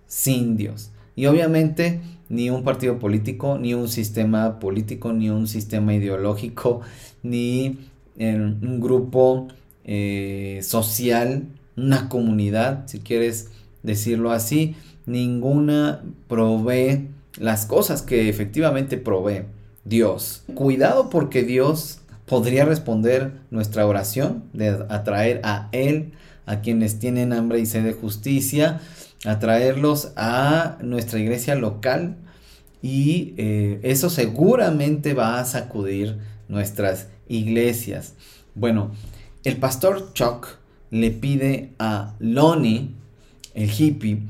sin 0.08 0.56
Dios. 0.56 0.90
Y 1.14 1.26
obviamente 1.26 2.00
ni 2.28 2.50
un 2.50 2.64
partido 2.64 2.98
político, 2.98 3.56
ni 3.56 3.74
un 3.74 3.88
sistema 3.88 4.58
político, 4.58 5.12
ni 5.12 5.30
un 5.30 5.46
sistema 5.46 5.94
ideológico, 5.94 6.80
ni 7.22 7.78
un 8.18 8.80
grupo 8.80 9.46
eh, 9.84 10.58
social, 10.64 11.44
una 11.76 12.08
comunidad, 12.08 12.88
si 12.88 12.98
quieres 12.98 13.52
decirlo 13.84 14.32
así, 14.32 14.74
ninguna 15.08 16.04
provee 16.28 17.08
las 17.38 17.66
cosas 17.66 18.02
que 18.02 18.28
efectivamente 18.28 18.98
provee 18.98 19.44
Dios. 19.84 20.42
Cuidado 20.54 21.10
porque 21.10 21.42
Dios 21.42 22.00
podría 22.26 22.64
responder 22.64 23.32
nuestra 23.50 23.86
oración 23.86 24.44
de 24.52 24.84
atraer 24.88 25.40
a 25.44 25.68
Él, 25.72 26.12
a 26.46 26.60
quienes 26.60 26.98
tienen 26.98 27.32
hambre 27.32 27.58
y 27.58 27.66
sed 27.66 27.84
de 27.84 27.92
justicia, 27.94 28.80
atraerlos 29.24 30.12
a 30.16 30.78
nuestra 30.82 31.18
iglesia 31.18 31.54
local 31.54 32.16
y 32.82 33.34
eh, 33.38 33.80
eso 33.82 34.10
seguramente 34.10 35.14
va 35.14 35.40
a 35.40 35.44
sacudir 35.44 36.18
nuestras 36.48 37.08
iglesias. 37.28 38.14
Bueno, 38.54 38.92
el 39.44 39.56
pastor 39.56 40.12
Chuck 40.12 40.58
le 40.90 41.10
pide 41.10 41.72
a 41.78 42.14
Lonnie, 42.18 42.90
el 43.54 43.70
hippie, 43.70 44.22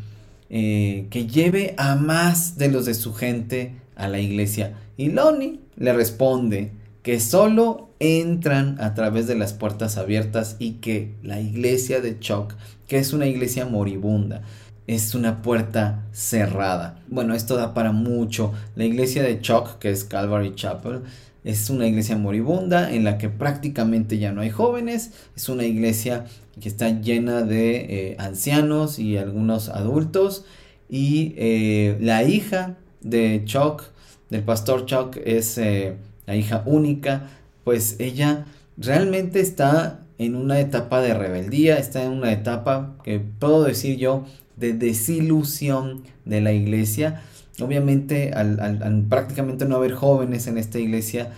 eh, 0.51 1.07
que 1.11 1.27
lleve 1.27 1.75
a 1.77 1.95
más 1.97 2.57
de 2.57 2.69
los 2.69 2.87
de 2.87 2.95
su 2.95 3.13
gente 3.15 3.75
a 3.97 4.09
la 4.09 4.21
iglesia. 4.21 4.75
Y 4.97 5.11
Lonnie 5.11 5.61
le 5.77 5.93
responde 5.93 6.73
que 7.03 7.21
solo 7.21 7.91
entran 8.01 8.81
a 8.81 8.95
través 8.95 9.27
de 9.27 9.35
las 9.35 9.53
puertas 9.53 9.97
abiertas 9.97 10.57
y 10.59 10.73
que 10.73 11.15
la 11.23 11.41
iglesia 11.41 12.01
de 12.01 12.19
Chuck, 12.19 12.55
que 12.87 12.99
es 12.99 13.13
una 13.13 13.27
iglesia 13.27 13.67
moribunda, 13.67 14.43
es 14.87 15.15
una 15.15 15.43
puerta 15.43 16.07
cerrada. 16.13 17.01
Bueno, 17.09 17.35
esto 17.35 17.57
da 17.57 17.75
para 17.75 17.93
mucho. 17.93 18.53
La 18.75 18.85
iglesia 18.85 19.23
de 19.23 19.41
Chuck, 19.41 19.79
que 19.79 19.91
es 19.91 20.05
Calvary 20.05 20.55
Chapel, 20.55 21.03
es 21.45 21.71
una 21.71 21.87
iglesia 21.87 22.17
moribunda 22.17 22.93
en 22.93 23.05
la 23.05 23.19
que 23.19 23.29
prácticamente 23.29 24.19
ya 24.19 24.33
no 24.33 24.41
hay 24.41 24.51
jóvenes. 24.51 25.13
Es 25.37 25.49
una 25.49 25.65
iglesia 25.65 26.27
que 26.61 26.69
está 26.69 27.01
llena 27.01 27.43
de 27.43 27.77
eh, 28.11 28.17
ancianos 28.19 28.99
y 28.99 29.17
algunos 29.17 29.69
adultos. 29.69 30.45
Y 30.89 31.35
eh, 31.37 31.97
la 32.01 32.25
hija 32.25 32.77
de 33.01 33.43
Chuck, 33.45 33.83
del 34.31 34.43
pastor 34.43 34.87
Chuck, 34.87 35.17
es 35.25 35.59
eh, 35.59 35.97
la 36.27 36.37
hija 36.37 36.63
única. 36.67 37.29
Pues 37.65 37.97
ella 37.99 38.47
realmente 38.77 39.41
está 39.41 40.01
en 40.19 40.35
una 40.35 40.59
etapa 40.59 41.01
de 41.01 41.15
rebeldía, 41.15 41.77
está 41.77 42.03
en 42.03 42.11
una 42.11 42.33
etapa 42.33 42.97
que 43.05 43.21
puedo 43.21 43.63
decir 43.63 43.97
yo 43.97 44.25
de 44.57 44.73
desilusión 44.73 46.03
de 46.25 46.41
la 46.41 46.53
iglesia. 46.53 47.23
Obviamente 47.61 48.33
al, 48.33 49.07
prácticamente 49.09 49.65
no 49.65 49.77
haber 49.77 49.93
jóvenes 49.93 50.47
en 50.47 50.59
esta 50.59 50.79
iglesia, 50.79 51.33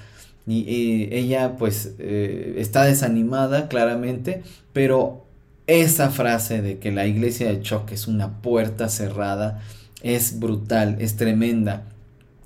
y 0.47 1.09
ella 1.13 1.57
pues 1.57 1.95
eh, 1.99 2.57
está 2.59 2.85
desanimada 2.85 3.69
claramente, 3.69 4.43
pero 4.73 5.25
esa 5.67 6.11
frase 6.11 6.63
de 6.63 6.79
que 6.79 6.91
la 6.91 7.07
iglesia 7.07 7.49
de 7.49 7.61
choque 7.61 7.95
es 7.95 8.09
una 8.09 8.43
puerta 8.43 8.89
cerrada 8.89 9.61
es 10.03 10.41
brutal, 10.41 10.97
es 11.01 11.17
tremenda. 11.17 11.85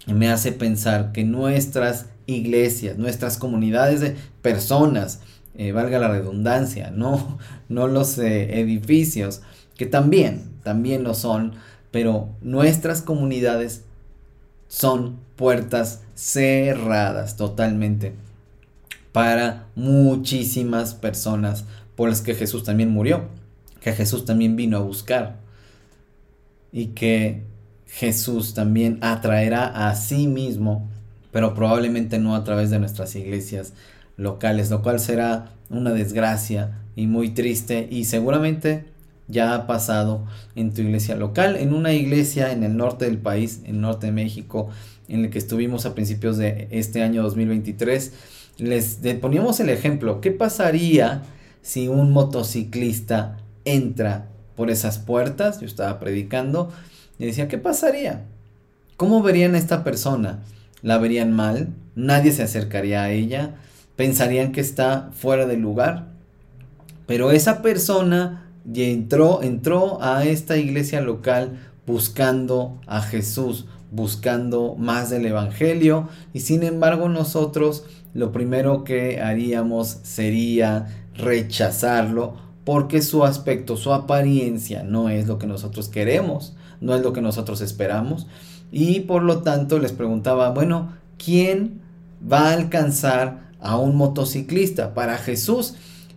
Me 0.07 0.29
hace 0.29 0.53
pensar 0.53 1.13
que 1.13 1.25
nuestras 1.25 2.07
iglesias, 2.27 2.99
nuestras 2.99 3.39
comunidades 3.39 4.01
de 4.01 4.17
personas, 4.43 5.21
eh, 5.57 5.73
valga 5.73 5.99
la 5.99 6.09
redundancia, 6.09 6.91
no, 6.95 7.39
no 7.69 7.89
los 7.89 8.19
eh, 8.19 8.61
edificios, 8.61 9.43
que 9.77 9.87
también, 9.87 10.43
también 10.63 11.03
lo 11.03 11.15
son, 11.15 11.55
pero 11.95 12.31
nuestras 12.43 13.03
comunidades 13.03 13.85
son 14.67 15.21
puertas 15.37 16.03
cerradas 16.17 17.37
totalmente 17.37 18.15
para 19.13 19.67
muchísimas 19.77 20.95
personas 20.95 21.67
por 21.95 22.09
las 22.09 22.21
que 22.21 22.35
Jesús 22.35 22.65
también 22.65 22.91
murió, 22.91 23.29
que 23.81 23.93
Jesús 23.93 24.25
también 24.25 24.57
vino 24.57 24.77
a 24.77 24.81
buscar 24.81 25.37
y 26.73 26.87
que 26.87 27.45
Jesús 27.87 28.55
también 28.55 28.99
atraerá 29.01 29.89
a 29.89 29.95
sí 29.95 30.27
mismo, 30.27 30.89
pero 31.31 31.55
probablemente 31.55 32.19
no 32.19 32.35
a 32.35 32.43
través 32.43 32.71
de 32.71 32.81
nuestras 32.81 33.15
iglesias 33.15 33.73
locales, 34.17 34.69
lo 34.69 34.83
cual 34.83 34.99
será 34.99 35.53
una 35.71 35.93
desgracia 35.93 36.81
y 36.97 37.07
muy 37.07 37.29
triste 37.29 37.87
y 37.89 38.07
seguramente 38.07 38.85
ya 39.29 39.55
ha 39.55 39.67
pasado 39.67 40.27
en 40.55 40.73
tu 40.73 40.83
iglesia 40.83 41.17
local, 41.17 41.57
en 41.57 41.73
una 41.73 41.93
iglesia 41.93 42.53
en 42.53 42.63
el 42.63 42.77
norte 42.77 43.07
del 43.07 43.19
país, 43.19 43.61
en 43.65 43.77
el 43.77 43.81
norte 43.81 44.07
de 44.07 44.13
México, 44.13 44.69
en 45.09 45.25
el 45.25 45.31
que 45.31 45.39
estuvimos 45.39 45.87
a 45.87 45.95
principios 45.95 46.37
de 46.37 46.69
este 46.71 47.03
año 47.03 47.23
2023. 47.23 48.13
les 48.59 48.99
poníamos 49.21 49.61
el 49.61 49.71
ejemplo, 49.71 50.21
¿qué 50.21 50.31
pasaría 50.31 51.23
si 51.63 51.89
un 51.89 52.13
motociclista 52.13 53.39
entra 53.65 54.27
por 54.55 54.71
esas 54.71 54.99
puertas? 54.99 55.61
Yo 55.61 55.67
estaba 55.67 55.99
predicando 55.99 56.71
y 57.19 57.27
decía, 57.27 57.49
¿qué 57.49 57.59
pasaría? 57.59 58.25
¿Cómo 58.97 59.23
verían 59.23 59.55
a 59.55 59.59
esta 59.59 59.83
persona? 59.83 60.43
¿La 60.83 60.99
verían 60.99 61.33
mal? 61.33 61.71
¿Nadie 61.97 62.33
se 62.33 62.43
acercaría 62.43 63.03
a 63.03 63.11
ella? 63.11 63.55
¿Pensarían 63.97 64.53
que 64.53 64.61
está 64.61 65.11
fuera 65.15 65.47
de 65.47 65.57
lugar? 65.57 66.09
Pero 67.07 67.31
esa 67.31 67.63
persona 67.63 68.44
entró, 68.73 69.43
entró 69.43 70.03
a 70.03 70.25
esta 70.25 70.57
iglesia 70.57 71.01
local 71.01 71.59
buscando 71.87 72.81
a 72.87 73.03
Jesús, 73.03 73.67
buscando 73.91 74.75
más 74.77 75.11
del 75.11 75.27
Evangelio 75.27 76.09
y 76.33 76.41
sin 76.41 76.63
embargo 76.63 77.09
nosotros 77.09 77.85
lo 78.15 78.33
primero 78.33 78.85
que 78.85 79.21
haríamos 79.21 79.99
sería 80.03 80.87
rechazarlo 81.15 82.37
porque 82.65 83.03
su 83.03 83.25
aspecto, 83.25 83.77
su 83.77 83.93
apariencia 83.93 84.83
no 84.83 85.11
es 85.11 85.27
lo 85.27 85.39
que 85.39 85.47
nosotros 85.47 85.89
queremos, 85.89 86.57
no 86.81 86.95
es 86.95 87.03
lo 87.03 87.13
que 87.13 87.21
nosotros 87.21 87.61
esperamos 87.61 88.27
y 88.73 89.01
por 89.01 89.23
lo 89.23 89.43
tanto 89.43 89.79
les 89.79 89.93
preguntaba, 89.93 90.51
bueno, 90.51 90.93
¿quién 91.23 91.83
va 92.31 92.49
a 92.49 92.55
alcanzar 92.55 93.51
a 93.61 93.77
un 93.77 93.97
motociclista? 93.97 94.95
Para 94.95 95.19
Jesús 95.19 95.75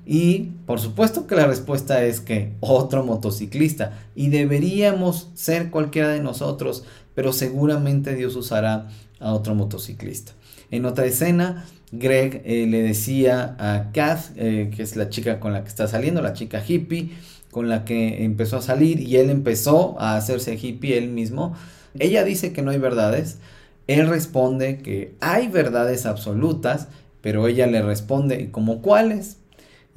y 0.09 0.51
por 0.65 0.79
supuesto 0.79 1.27
que 1.27 1.35
la 1.35 1.47
respuesta 1.47 2.05
es 2.05 2.21
que 2.21 2.53
otro 2.61 3.03
motociclista. 3.03 3.99
Y 4.15 4.29
deberíamos 4.29 5.29
ser 5.33 5.69
cualquiera 5.69 6.07
de 6.07 6.21
nosotros, 6.21 6.85
pero 7.13 7.33
seguramente 7.33 8.15
Dios 8.15 8.37
usará 8.37 8.87
a 9.19 9.33
otro 9.33 9.53
motociclista. 9.53 10.31
En 10.71 10.85
otra 10.85 11.05
escena, 11.05 11.65
Greg 11.91 12.41
eh, 12.45 12.67
le 12.67 12.83
decía 12.83 13.57
a 13.59 13.91
Kath, 13.91 14.31
eh, 14.37 14.71
que 14.73 14.81
es 14.81 14.95
la 14.95 15.09
chica 15.09 15.41
con 15.41 15.51
la 15.51 15.63
que 15.63 15.67
está 15.67 15.89
saliendo, 15.89 16.21
la 16.21 16.31
chica 16.31 16.63
hippie, 16.65 17.11
con 17.51 17.67
la 17.67 17.83
que 17.83 18.23
empezó 18.23 18.57
a 18.57 18.61
salir 18.61 19.01
y 19.01 19.17
él 19.17 19.29
empezó 19.29 19.99
a 19.99 20.15
hacerse 20.15 20.55
hippie 20.55 20.97
él 20.97 21.09
mismo. 21.09 21.53
Ella 21.99 22.23
dice 22.23 22.53
que 22.53 22.61
no 22.61 22.71
hay 22.71 22.77
verdades. 22.77 23.39
Él 23.87 24.07
responde 24.07 24.77
que 24.77 25.15
hay 25.19 25.49
verdades 25.49 26.05
absolutas, 26.05 26.87
pero 27.19 27.45
ella 27.47 27.67
le 27.67 27.81
responde, 27.81 28.51
¿como 28.51 28.81
cuáles? 28.81 29.36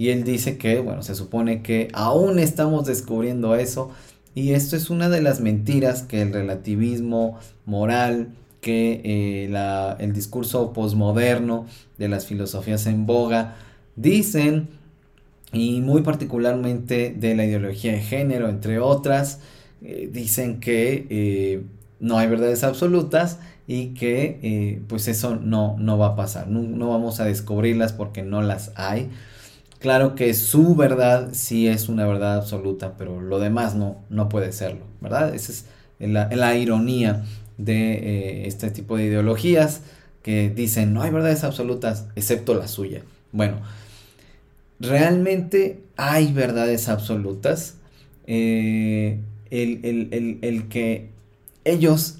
Y 0.00 0.08
él 0.08 0.24
dice 0.24 0.56
que, 0.56 0.80
bueno, 0.80 1.02
se 1.02 1.14
supone 1.14 1.60
que 1.60 1.88
aún 1.92 2.38
estamos 2.38 2.86
descubriendo 2.86 3.54
eso. 3.54 3.90
Y 4.34 4.52
esto 4.52 4.74
es 4.74 4.88
una 4.88 5.10
de 5.10 5.20
las 5.20 5.42
mentiras 5.42 6.04
que 6.04 6.22
el 6.22 6.32
relativismo 6.32 7.38
moral, 7.66 8.30
que 8.62 9.02
eh, 9.04 9.94
el 9.98 10.12
discurso 10.14 10.72
posmoderno 10.72 11.66
de 11.98 12.08
las 12.08 12.24
filosofías 12.24 12.86
en 12.86 13.04
boga 13.04 13.56
dicen, 13.94 14.70
y 15.52 15.82
muy 15.82 16.00
particularmente 16.00 17.14
de 17.14 17.34
la 17.34 17.44
ideología 17.44 17.92
de 17.92 18.00
género, 18.00 18.48
entre 18.48 18.78
otras, 18.78 19.40
eh, 19.82 20.08
dicen 20.10 20.60
que 20.60 21.08
eh, 21.10 21.62
no 21.98 22.16
hay 22.16 22.26
verdades 22.26 22.64
absolutas 22.64 23.38
y 23.66 23.88
que 23.88 24.80
pues 24.88 25.08
eso 25.08 25.36
no, 25.36 25.76
no 25.78 25.98
va 25.98 26.06
a 26.06 26.16
pasar, 26.16 26.48
no, 26.48 26.62
no 26.62 26.88
vamos 26.88 27.20
a 27.20 27.26
descubrirlas 27.26 27.92
porque 27.92 28.22
no 28.22 28.40
las 28.40 28.72
hay. 28.76 29.10
Claro 29.80 30.14
que 30.14 30.34
su 30.34 30.74
verdad 30.76 31.30
sí 31.32 31.66
es 31.66 31.88
una 31.88 32.06
verdad 32.06 32.36
absoluta, 32.36 32.98
pero 32.98 33.22
lo 33.22 33.38
demás 33.38 33.74
no, 33.74 33.96
no 34.10 34.28
puede 34.28 34.52
serlo, 34.52 34.84
¿verdad? 35.00 35.34
Esa 35.34 35.52
es 35.52 35.64
la, 35.98 36.56
ironía 36.56 37.24
de 37.56 37.92
eh, 37.94 38.46
este 38.46 38.70
tipo 38.70 38.98
de 38.98 39.04
ideologías 39.06 39.80
que 40.22 40.50
dicen 40.50 40.92
no 40.92 41.00
hay 41.00 41.10
verdades 41.10 41.44
absolutas 41.44 42.06
excepto 42.14 42.54
la 42.54 42.68
suya. 42.68 43.02
Bueno, 43.32 43.56
realmente 44.80 45.80
hay 45.96 46.30
verdades 46.30 46.90
absolutas. 46.90 47.76
Eh, 48.26 49.18
el, 49.50 50.66
que 50.68 51.08
ellos 51.64 52.18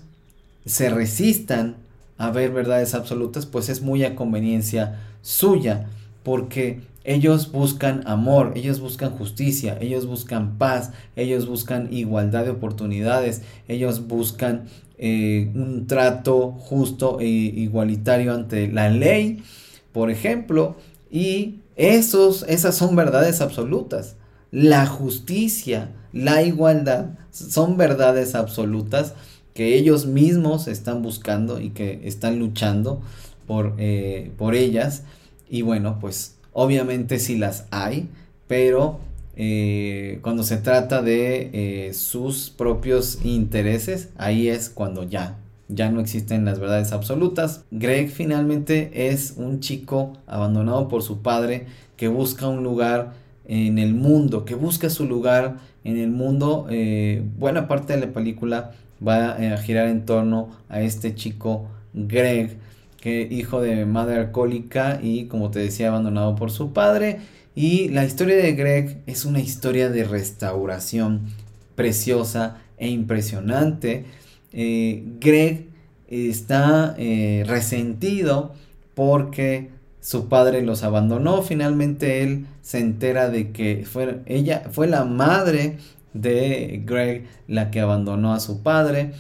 se 0.65 0.89
resistan 0.89 1.77
a 2.17 2.31
ver 2.31 2.53
verdades 2.53 2.95
absolutas, 2.95 3.45
pues 3.45 3.69
es 3.69 3.83
muy 3.83 4.03
a 4.05 4.17
conveniencia 4.17 4.99
suya, 5.23 5.89
porque 6.23 6.81
ellos 7.11 7.51
buscan 7.51 8.07
amor, 8.07 8.53
ellos 8.55 8.79
buscan 8.79 9.11
justicia, 9.11 9.77
ellos 9.81 10.07
buscan 10.07 10.59
paz, 10.59 10.93
ellos 11.17 11.49
buscan 11.49 11.93
igualdad 11.93 12.45
de 12.45 12.51
oportunidades, 12.51 13.43
ellos 13.67 14.07
buscan 14.07 14.67
eh, 14.97 15.51
un 15.57 15.89
trato 15.89 16.53
justo 16.53 17.19
e 17.19 17.27
igualitario 17.27 18.33
ante 18.33 18.69
la 18.69 18.91
ley, 18.91 19.43
por 19.91 20.09
ejemplo, 20.13 20.77
y 21.11 21.59
esos, 21.75 22.45
esas 22.49 22.77
son 22.77 22.95
verdades 22.95 23.41
absolutas. 23.41 24.15
La 24.53 24.87
justicia, 24.87 25.91
la 26.13 26.45
igualdad 26.45 27.19
son 27.33 27.77
verdades 27.77 28.37
absolutas 28.37 29.15
que 29.53 29.75
ellos 29.77 30.07
mismos 30.07 30.69
están 30.69 31.03
buscando 31.03 31.61
y 31.61 31.71
que 31.71 32.03
están 32.05 32.39
luchando 32.39 33.03
por, 33.49 33.75
eh, 33.79 34.31
por 34.39 34.55
ellas. 34.55 35.03
Y 35.49 35.63
bueno, 35.63 35.99
pues 36.01 36.37
Obviamente 36.53 37.19
sí 37.19 37.37
las 37.37 37.67
hay, 37.71 38.09
pero 38.47 39.01
eh, 39.37 40.19
cuando 40.23 40.43
se 40.43 40.57
trata 40.57 41.03
de 41.03 41.51
eh, 41.53 41.95
sus 41.95 42.51
propios 42.51 43.25
intereses, 43.25 44.11
ahí 44.19 44.49
es 44.49 44.69
cuando 44.69 45.05
ya, 45.05 45.39
ya 45.69 45.91
no 45.91 46.01
existen 46.01 46.45
las 46.45 46.59
verdades 46.59 46.93
absolutas. 46.93 47.65
Greg 47.71 48.11
finalmente 48.11 49.09
es 49.09 49.35
un 49.37 49.61
chico 49.61 50.15
abandonado 50.27 50.89
por 50.89 51.03
su 51.03 51.23
padre 51.23 51.67
que 51.97 52.09
busca 52.09 52.49
un 52.49 52.65
lugar 52.65 53.15
en 53.47 53.79
el 53.79 53.95
mundo, 53.95 54.45
que 54.45 54.55
busca 54.55 54.91
su 54.91 55.07
lugar 55.07 55.57
en 55.85 55.97
el 55.97 56.11
mundo. 56.11 56.67
Eh, 56.69 57.23
buena 57.39 57.69
parte 57.69 57.95
de 57.95 58.07
la 58.07 58.13
película 58.13 58.73
va 59.07 59.33
a 59.33 59.57
girar 59.57 59.89
en 59.89 60.05
torno 60.05 60.51
a 60.69 60.83
este 60.83 61.15
chico 61.15 61.67
Greg 61.95 62.59
que 63.01 63.27
hijo 63.31 63.61
de 63.61 63.87
madre 63.87 64.17
alcohólica 64.17 65.01
y 65.03 65.25
como 65.25 65.51
te 65.51 65.59
decía 65.59 65.89
abandonado 65.89 66.37
por 66.37 66.51
su 66.51 66.73
padre. 66.73 67.21
Y 67.55 67.89
la 67.89 68.05
historia 68.05 68.37
de 68.37 68.53
Greg 68.53 69.03
es 69.07 69.25
una 69.25 69.41
historia 69.41 69.89
de 69.89 70.05
restauración 70.05 71.29
preciosa 71.75 72.59
e 72.79 72.89
impresionante. 72.89 74.05
Eh, 74.53 75.05
Greg 75.21 75.67
está 76.09 76.95
eh, 76.99 77.45
resentido 77.47 78.55
porque 78.95 79.71
su 80.01 80.29
padre 80.29 80.63
los 80.63 80.83
abandonó. 80.83 81.43
Finalmente 81.43 82.23
él 82.23 82.47
se 82.63 82.79
entera 82.79 83.31
de 83.31 83.51
que 83.51 83.85
fue, 83.91 84.21
ella 84.27 84.65
fue 84.71 84.87
la 84.87 85.05
madre 85.05 85.79
de 86.13 86.83
Greg 86.85 87.27
la 87.47 87.71
que 87.71 87.81
abandonó 87.81 88.33
a 88.33 88.41
su 88.41 88.63
padre. 88.63 89.13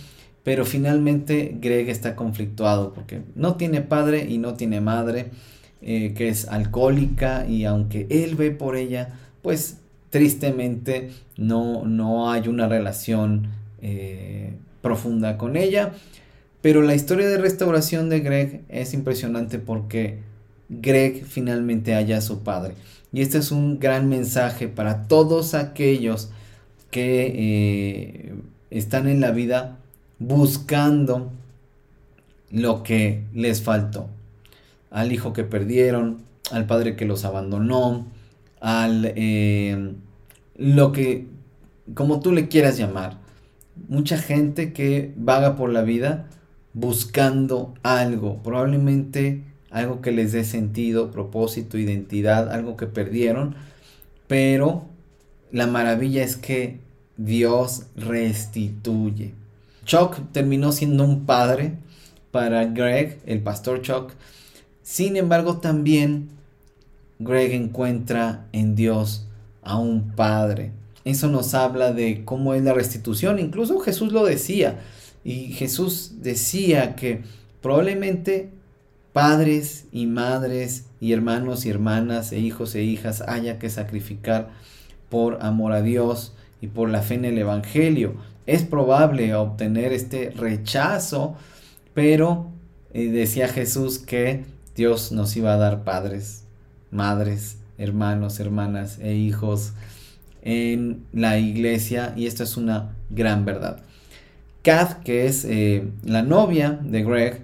Pero 0.42 0.64
finalmente 0.64 1.56
Greg 1.60 1.88
está 1.88 2.16
conflictuado 2.16 2.92
porque 2.92 3.22
no 3.34 3.56
tiene 3.56 3.82
padre 3.82 4.26
y 4.28 4.38
no 4.38 4.54
tiene 4.54 4.80
madre, 4.80 5.30
eh, 5.82 6.14
que 6.14 6.28
es 6.28 6.48
alcohólica 6.48 7.46
y 7.46 7.64
aunque 7.64 8.06
él 8.10 8.36
ve 8.36 8.50
por 8.50 8.76
ella, 8.76 9.18
pues 9.42 9.78
tristemente 10.10 11.10
no, 11.36 11.84
no 11.84 12.30
hay 12.30 12.48
una 12.48 12.68
relación 12.68 13.48
eh, 13.82 14.54
profunda 14.82 15.36
con 15.38 15.56
ella. 15.56 15.92
Pero 16.62 16.82
la 16.82 16.94
historia 16.94 17.28
de 17.28 17.38
restauración 17.38 18.08
de 18.08 18.20
Greg 18.20 18.62
es 18.68 18.92
impresionante 18.92 19.58
porque 19.58 20.18
Greg 20.68 21.24
finalmente 21.24 21.94
halla 21.94 22.18
a 22.18 22.22
su 22.22 22.42
padre. 22.42 22.74
Y 23.12 23.22
este 23.22 23.38
es 23.38 23.50
un 23.50 23.78
gran 23.78 24.08
mensaje 24.08 24.68
para 24.68 25.08
todos 25.08 25.54
aquellos 25.54 26.30
que 26.90 27.32
eh, 27.34 28.34
están 28.70 29.08
en 29.08 29.20
la 29.20 29.30
vida 29.30 29.79
buscando 30.20 31.32
lo 32.52 32.84
que 32.84 33.24
les 33.34 33.62
faltó. 33.62 34.08
Al 34.90 35.12
hijo 35.12 35.32
que 35.32 35.42
perdieron, 35.42 36.18
al 36.52 36.66
padre 36.66 36.94
que 36.94 37.04
los 37.04 37.24
abandonó, 37.24 38.06
al 38.60 39.12
eh, 39.16 39.94
lo 40.56 40.92
que, 40.92 41.26
como 41.94 42.20
tú 42.20 42.32
le 42.32 42.48
quieras 42.48 42.78
llamar. 42.78 43.18
Mucha 43.88 44.18
gente 44.18 44.72
que 44.72 45.12
vaga 45.16 45.56
por 45.56 45.70
la 45.70 45.82
vida 45.82 46.26
buscando 46.72 47.74
algo, 47.82 48.42
probablemente 48.42 49.42
algo 49.70 50.00
que 50.00 50.12
les 50.12 50.32
dé 50.32 50.44
sentido, 50.44 51.10
propósito, 51.10 51.78
identidad, 51.78 52.52
algo 52.52 52.76
que 52.76 52.86
perdieron, 52.86 53.54
pero 54.26 54.84
la 55.50 55.66
maravilla 55.66 56.22
es 56.22 56.36
que 56.36 56.78
Dios 57.16 57.86
restituye. 57.96 59.39
Chuck 59.84 60.16
terminó 60.32 60.72
siendo 60.72 61.04
un 61.04 61.26
padre 61.26 61.74
para 62.30 62.64
Greg, 62.66 63.20
el 63.26 63.40
pastor 63.40 63.82
Chuck. 63.82 64.12
Sin 64.82 65.16
embargo, 65.16 65.58
también 65.58 66.30
Greg 67.18 67.52
encuentra 67.52 68.46
en 68.52 68.74
Dios 68.74 69.26
a 69.62 69.78
un 69.78 70.12
padre. 70.12 70.72
Eso 71.04 71.28
nos 71.28 71.54
habla 71.54 71.92
de 71.92 72.24
cómo 72.24 72.54
es 72.54 72.62
la 72.62 72.72
restitución. 72.72 73.38
Incluso 73.38 73.78
Jesús 73.80 74.12
lo 74.12 74.24
decía. 74.24 74.80
Y 75.24 75.52
Jesús 75.52 76.14
decía 76.22 76.96
que 76.96 77.22
probablemente 77.60 78.50
padres 79.12 79.86
y 79.92 80.06
madres 80.06 80.86
y 81.00 81.12
hermanos 81.12 81.66
y 81.66 81.70
hermanas 81.70 82.32
e 82.32 82.38
hijos 82.38 82.74
e 82.74 82.82
hijas 82.82 83.22
haya 83.22 83.58
que 83.58 83.70
sacrificar 83.70 84.50
por 85.08 85.42
amor 85.42 85.72
a 85.72 85.82
Dios 85.82 86.32
y 86.60 86.68
por 86.68 86.88
la 86.88 87.02
fe 87.02 87.14
en 87.14 87.24
el 87.24 87.38
Evangelio. 87.38 88.14
Es 88.46 88.62
probable 88.62 89.34
obtener 89.34 89.92
este 89.92 90.30
rechazo, 90.30 91.36
pero 91.94 92.46
eh, 92.92 93.08
decía 93.08 93.48
Jesús 93.48 93.98
que 93.98 94.44
Dios 94.74 95.12
nos 95.12 95.36
iba 95.36 95.54
a 95.54 95.56
dar 95.56 95.84
padres, 95.84 96.44
madres, 96.90 97.58
hermanos, 97.78 98.40
hermanas 98.40 98.98
e 99.00 99.14
hijos 99.14 99.72
en 100.42 101.04
la 101.12 101.38
iglesia 101.38 102.12
y 102.16 102.26
esto 102.26 102.44
es 102.44 102.56
una 102.56 102.96
gran 103.10 103.44
verdad. 103.44 103.80
Kath, 104.62 105.02
que 105.02 105.26
es 105.26 105.44
eh, 105.44 105.88
la 106.04 106.22
novia 106.22 106.78
de 106.82 107.02
Greg, 107.02 107.40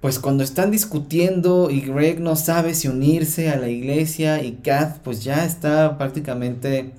pues 0.00 0.18
cuando 0.18 0.42
están 0.44 0.70
discutiendo 0.70 1.70
y 1.70 1.80
Greg 1.80 2.20
no 2.20 2.36
sabe 2.36 2.74
si 2.74 2.88
unirse 2.88 3.50
a 3.50 3.56
la 3.56 3.68
iglesia 3.68 4.42
y 4.42 4.52
Kath 4.54 4.98
pues 5.02 5.24
ya 5.24 5.44
está 5.44 5.98
prácticamente 5.98 6.92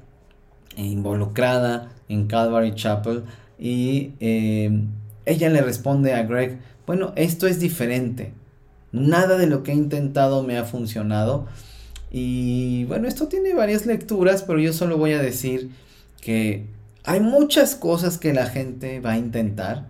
involucrada 0.75 1.92
en 2.09 2.27
Calvary 2.27 2.73
Chapel 2.75 3.23
y 3.57 4.13
eh, 4.19 4.83
ella 5.25 5.49
le 5.49 5.61
responde 5.61 6.13
a 6.13 6.23
Greg, 6.23 6.59
bueno, 6.85 7.13
esto 7.15 7.47
es 7.47 7.59
diferente, 7.59 8.33
nada 8.91 9.37
de 9.37 9.47
lo 9.47 9.63
que 9.63 9.71
he 9.71 9.75
intentado 9.75 10.43
me 10.43 10.57
ha 10.57 10.65
funcionado 10.65 11.47
y 12.11 12.85
bueno, 12.85 13.07
esto 13.07 13.27
tiene 13.27 13.53
varias 13.53 13.85
lecturas, 13.85 14.43
pero 14.43 14.59
yo 14.59 14.73
solo 14.73 14.97
voy 14.97 15.13
a 15.13 15.21
decir 15.21 15.71
que 16.21 16.67
hay 17.03 17.19
muchas 17.19 17.75
cosas 17.75 18.17
que 18.17 18.33
la 18.33 18.45
gente 18.45 18.99
va 18.99 19.13
a 19.13 19.17
intentar 19.17 19.89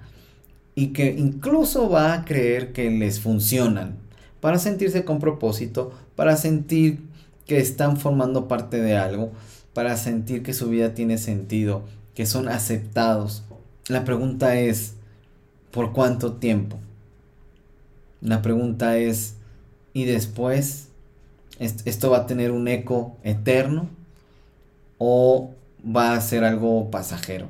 y 0.76 0.88
que 0.88 1.12
incluso 1.12 1.90
va 1.90 2.14
a 2.14 2.26
creer 2.26 2.74
que 2.74 2.90
les 2.90 3.20
funcionan 3.20 3.98
para 4.40 4.58
sentirse 4.58 5.06
con 5.06 5.20
propósito, 5.20 5.94
para 6.16 6.36
sentir 6.38 7.02
que 7.46 7.60
están 7.60 7.98
formando 7.98 8.48
parte 8.48 8.82
de 8.82 8.96
algo, 8.98 9.32
para 9.74 9.98
sentir 9.98 10.44
que 10.44 10.54
su 10.54 10.70
vida 10.70 10.94
tiene 10.94 11.18
sentido, 11.18 11.84
que 12.16 12.26
son 12.26 12.48
aceptados. 12.48 13.44
La 13.88 14.06
pregunta 14.06 14.58
es, 14.58 14.96
¿por 15.72 15.94
cuánto 15.94 16.34
tiempo? 16.34 16.78
La 18.22 18.42
pregunta 18.42 18.98
es, 18.98 19.36
¿y 19.94 20.06
después 20.06 20.90
esto 21.60 22.10
va 22.10 22.20
a 22.20 22.28
tener 22.28 22.52
un 22.52 22.68
eco 22.68 23.18
eterno 23.24 23.90
o 24.98 25.52
va 25.86 26.14
a 26.14 26.22
ser 26.22 26.44
algo 26.44 26.90
pasajero? 26.90 27.50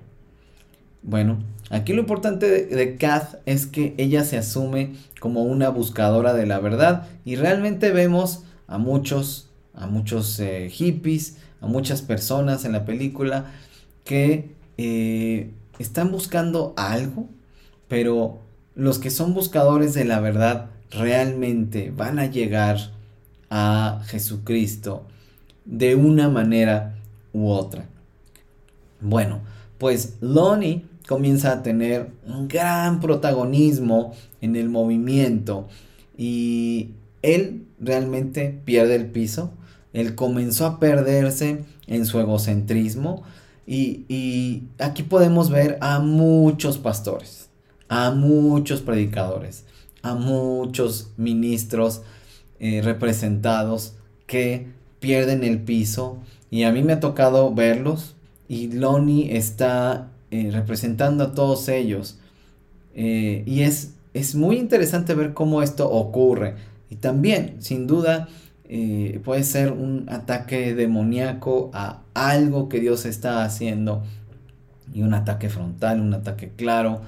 Bueno, 1.03 1.39
aquí 1.69 1.93
lo 1.93 1.99
importante 1.99 2.65
de, 2.65 2.95
Kath 2.95 3.41
es 3.45 3.67
que 3.67 3.93
ella 3.97 4.23
se 4.23 4.37
asume 4.37 4.95
como 5.19 5.43
una 5.43 5.69
buscadora 5.69 6.33
de 6.33 6.45
la 6.45 6.59
verdad 6.59 7.07
y 7.25 7.35
realmente 7.35 7.91
vemos 7.91 8.43
a 8.67 8.77
muchos, 8.77 9.49
a 9.73 9.87
muchos 9.87 10.39
eh, 10.39 10.69
hippies, 10.71 11.37
a 11.59 11.67
muchas 11.67 12.01
personas 12.01 12.63
en 12.63 12.71
la 12.71 12.85
película 12.85 13.51
que 14.05 14.52
eh, 14.77 15.51
están 15.79 16.11
buscando 16.11 16.73
algo, 16.77 17.27
pero 17.87 18.39
los 18.75 18.99
que 18.99 19.09
son 19.09 19.33
buscadores 19.33 19.93
de 19.93 20.05
la 20.05 20.19
verdad 20.19 20.69
realmente 20.91 21.91
van 21.95 22.19
a 22.19 22.27
llegar 22.27 22.77
a 23.49 24.01
Jesucristo 24.05 25.05
de 25.65 25.95
una 25.95 26.29
manera 26.29 26.95
u 27.33 27.49
otra. 27.49 27.85
Bueno, 28.99 29.41
pues 29.77 30.17
Lonnie 30.21 30.85
comienza 31.07 31.51
a 31.51 31.63
tener 31.63 32.11
un 32.25 32.47
gran 32.47 32.99
protagonismo 32.99 34.13
en 34.41 34.55
el 34.55 34.69
movimiento 34.69 35.67
y 36.17 36.91
él 37.21 37.65
realmente 37.79 38.59
pierde 38.65 38.95
el 38.95 39.07
piso. 39.07 39.51
Él 39.91 40.15
comenzó 40.15 40.65
a 40.65 40.79
perderse 40.79 41.65
en 41.87 42.05
su 42.05 42.19
egocentrismo 42.19 43.23
y, 43.65 44.63
aquí 44.79 45.03
podemos 45.03 45.49
ver 45.49 45.77
a 45.81 45.99
muchos 45.99 46.77
pastores, 46.77 47.49
a 47.87 48.11
muchos 48.11 48.81
predicadores, 48.81 49.65
a 50.01 50.15
muchos 50.15 51.11
ministros 51.17 52.01
eh, 52.59 52.81
representados 52.81 53.95
que 54.27 54.67
pierden 54.99 55.43
el 55.43 55.61
piso. 55.61 56.17
Y 56.49 56.63
a 56.63 56.71
mí 56.71 56.83
me 56.83 56.93
ha 56.93 56.99
tocado 56.99 57.53
verlos. 57.53 58.15
Y 58.47 58.67
Lonnie 58.67 59.37
está 59.37 60.11
eh, 60.31 60.49
representando 60.51 61.23
a 61.23 61.33
todos 61.33 61.69
ellos. 61.69 62.19
Eh, 62.95 63.43
y 63.45 63.61
es, 63.61 63.93
es 64.13 64.35
muy 64.35 64.57
interesante 64.57 65.13
ver 65.15 65.33
cómo 65.33 65.61
esto 65.61 65.89
ocurre. 65.89 66.55
Y 66.89 66.97
también 66.97 67.55
sin 67.59 67.87
duda 67.87 68.27
puede 69.23 69.43
ser 69.43 69.71
un 69.71 70.05
ataque 70.09 70.73
demoníaco 70.73 71.69
a 71.73 72.01
algo 72.13 72.69
que 72.69 72.79
Dios 72.79 73.05
está 73.05 73.43
haciendo 73.43 74.03
y 74.93 75.01
un 75.01 75.13
ataque 75.13 75.49
frontal, 75.49 76.01
un 76.01 76.13
ataque 76.13 76.51
claro 76.55 77.01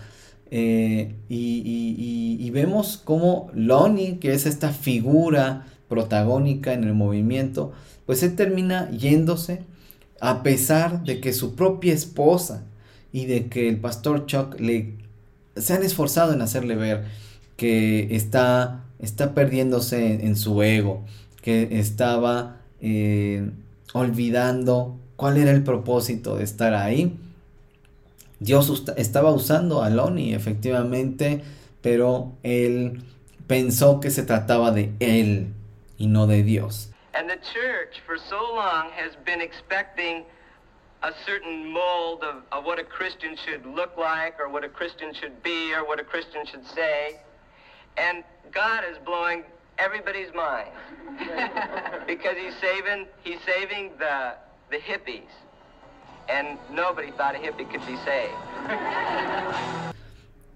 eh, 0.52 1.16
y, 1.28 2.50
vemos 2.52 2.96
como 3.04 3.50
Lonnie, 3.54 4.20
que 4.20 4.34
es 4.34 4.46
esta 4.46 4.70
figura 4.70 5.66
protagónica 5.90 6.72
en 6.72 6.86
el 6.86 6.94
movimiento, 6.94 7.74
pues 8.06 8.24
él 8.24 8.36
termina 8.36 8.90
yéndose 8.92 9.64
a 10.22 10.42
pesar 10.42 11.04
de 11.04 11.20
que 11.20 11.34
su 11.34 11.56
propia 11.56 11.94
esposa 11.94 12.64
y 13.12 13.26
de 13.26 13.48
que 13.48 13.68
el 13.68 13.78
pastor 13.82 14.26
Chuck 14.26 14.58
le 14.60 14.94
se 15.58 15.74
han 15.74 15.84
esforzado 15.84 16.34
en 16.34 16.42
hacerle 16.42 16.76
ver 16.76 17.04
que 17.58 18.16
está, 18.16 18.86
está 19.00 19.34
perdiéndose 19.34 20.26
en, 20.26 20.36
su 20.38 20.64
ego, 20.64 21.04
que 21.46 21.80
estaba 21.80 22.58
eh, 22.82 23.50
olvidando 23.94 24.98
cuál 25.16 25.38
era 25.38 25.52
el 25.52 25.64
propósito 25.64 26.36
de 26.36 26.44
estar 26.44 26.74
ahí 26.74 27.18
Dios 28.40 28.84
estaba 28.98 29.32
usando 29.32 29.82
a 29.82 29.90
Lonnie, 29.90 30.36
efectivamente, 30.36 31.42
pero 31.82 32.34
él 32.44 33.02
pensó 33.48 34.00
que 34.00 34.10
se 34.10 34.24
trataba 34.24 34.72
de 34.72 34.92
él 35.00 35.54
y 35.98 36.08
no 36.08 36.28
de 36.28 36.44
Dios. 36.44 36.92
And 37.14 37.30
the 37.30 37.40
church 37.54 38.02
for 38.06 38.18
so 38.18 38.36
long 38.54 38.92
has 38.92 39.16
been 39.26 39.40
expecting 39.40 40.26
a 41.02 41.12
certain 41.26 41.72
mold 41.72 42.24
of, 42.24 42.44
of 42.52 42.66
what 42.66 42.78
a 42.78 42.84
Christian 42.84 43.38
should 43.38 43.66
look 43.66 43.98
like 43.98 44.38
or 44.38 44.50
what 44.50 44.66
a 44.66 44.70
Christian 44.70 45.14
should 45.14 45.42
be 45.42 45.74
or 45.74 45.86
what 45.88 46.00
a 46.00 46.04
Christian 46.04 46.46
should 46.46 46.66
say. 46.68 47.22
And 47.98 48.26
God 48.52 48.84
is 48.84 48.98
blowing 49.06 49.44
everybody's 49.78 50.34
mind. 50.34 50.72
Because 52.08 52.36
he's 52.38 52.56
saving 52.62 53.08
he's 53.24 53.40
saving 53.46 53.92
the 53.98 54.36
the 54.70 54.80
hippies. 54.80 55.32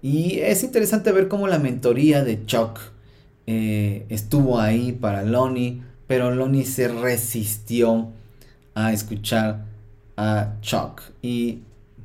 Y 0.02 0.40
es 0.40 0.64
interesante 0.64 1.12
ver 1.12 1.28
cómo 1.28 1.46
la 1.46 1.58
mentoría 1.58 2.24
de 2.24 2.44
Chuck 2.46 2.80
eh, 3.46 4.06
estuvo 4.08 4.58
ahí 4.58 4.92
para 4.92 5.22
Lonnie, 5.22 5.82
pero 6.06 6.30
Lonnie 6.30 6.64
se 6.64 6.88
resistió 6.88 8.08
a 8.74 8.92
escuchar 8.92 9.64
a 10.16 10.54
Chuck 10.60 11.02
y 11.22 11.60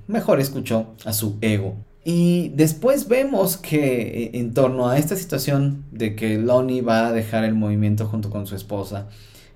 mejor 0.08 0.40
escuchó 0.40 0.94
a 1.06 1.14
su 1.14 1.38
ego. 1.42 1.76
Y 2.08 2.50
después 2.50 3.08
vemos 3.08 3.58
que 3.58 4.26
eh, 4.26 4.32
en 4.36 4.54
torno 4.54 4.88
a 4.88 5.00
esta 5.00 5.16
situación 5.16 5.86
de 5.92 6.16
que 6.16 6.38
Lonnie 6.38 6.82
va 6.82 7.08
a 7.08 7.12
dejar 7.12 7.44
el 7.44 7.56
movimiento 7.56 8.06
junto 8.06 8.30
con 8.30 8.46
su 8.46 8.56
esposa, 8.56 9.10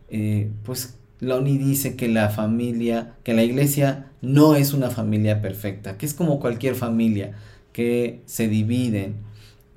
eh, 0.09 0.49
pues 0.63 0.95
Lonnie 1.19 1.59
dice 1.59 1.95
que 1.95 2.07
la 2.07 2.29
familia, 2.29 3.13
que 3.23 3.35
la 3.35 3.43
iglesia 3.43 4.07
no 4.23 4.55
es 4.55 4.73
una 4.73 4.89
familia 4.89 5.43
perfecta, 5.43 5.95
que 5.97 6.07
es 6.07 6.15
como 6.15 6.39
cualquier 6.39 6.73
familia, 6.73 7.33
que 7.71 8.21
se 8.25 8.47
dividen, 8.47 9.17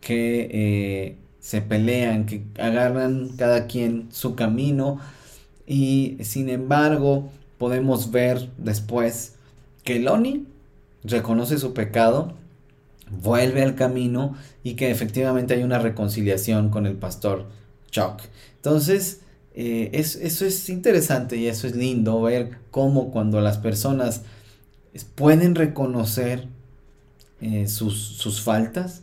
que 0.00 0.48
eh, 0.50 1.16
se 1.40 1.60
pelean, 1.60 2.24
que 2.24 2.44
agarran 2.58 3.36
cada 3.36 3.66
quien 3.66 4.08
su 4.12 4.34
camino. 4.34 4.98
Y 5.66 6.16
sin 6.22 6.48
embargo 6.48 7.30
podemos 7.58 8.10
ver 8.10 8.48
después 8.56 9.34
que 9.84 9.98
Lonnie 9.98 10.46
reconoce 11.04 11.58
su 11.58 11.74
pecado, 11.74 12.34
vuelve 13.20 13.62
al 13.62 13.74
camino 13.74 14.36
y 14.62 14.74
que 14.74 14.90
efectivamente 14.90 15.54
hay 15.54 15.62
una 15.62 15.78
reconciliación 15.78 16.70
con 16.70 16.86
el 16.86 16.94
pastor 16.94 17.46
Chuck. 17.90 18.22
Entonces, 18.56 19.20
eh, 19.54 19.90
eso 19.92 20.46
es 20.46 20.68
interesante 20.70 21.36
y 21.36 21.46
eso 21.46 21.66
es 21.66 21.76
lindo 21.76 22.22
ver 22.22 22.58
cómo 22.70 23.10
cuando 23.10 23.40
las 23.40 23.58
personas 23.58 24.22
pueden 25.14 25.54
reconocer 25.54 26.48
eh, 27.40 27.66
sus, 27.68 28.40
faltas, 28.42 29.02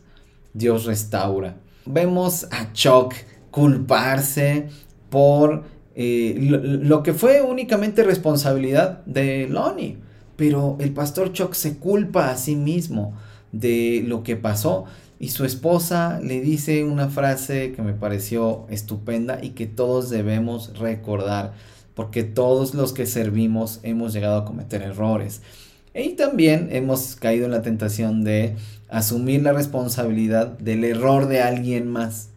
Dios 0.54 0.84
restaura. 0.86 1.56
Vemos 1.86 2.48
a 2.50 2.72
Chuck 2.72 3.14
culparse 3.50 4.68
por 5.08 5.64
eh, 5.94 6.36
lo, 6.38 7.02
que 7.02 7.12
fue 7.12 7.42
únicamente 7.42 8.02
responsabilidad 8.02 9.04
de 9.04 9.46
Lonnie, 9.48 9.98
pero 10.36 10.76
el 10.80 10.92
pastor 10.92 11.32
Chuck 11.32 11.54
se 11.54 11.76
culpa 11.76 12.30
a 12.30 12.36
sí 12.36 12.56
mismo 12.56 13.14
de 13.52 14.04
lo 14.06 14.22
que 14.22 14.36
pasó 14.36 14.86
y 15.20 15.28
su 15.28 15.44
esposa 15.44 16.18
le 16.18 16.40
dice 16.40 16.82
una 16.82 17.10
frase 17.10 17.72
que 17.72 17.82
me 17.82 17.92
pareció 17.92 18.64
estupenda 18.70 19.38
y 19.42 19.50
que 19.50 19.66
todos 19.66 20.08
debemos 20.08 20.78
recordar, 20.78 21.52
porque 21.94 22.22
todos 22.24 22.72
los 22.72 22.94
que 22.94 23.04
servimos 23.04 23.80
hemos 23.82 24.14
llegado 24.14 24.38
a 24.38 24.44
cometer 24.46 24.80
errores. 24.80 25.42
Y 25.94 26.10
también 26.10 26.70
hemos 26.72 27.16
caído 27.16 27.44
en 27.44 27.50
la 27.50 27.60
tentación 27.60 28.24
de 28.24 28.56
asumir 28.88 29.42
la 29.42 29.52
responsabilidad 29.52 30.58
del 30.58 30.84
error 30.84 31.26
de 31.28 31.42
alguien 31.42 31.86
más. 31.86 32.30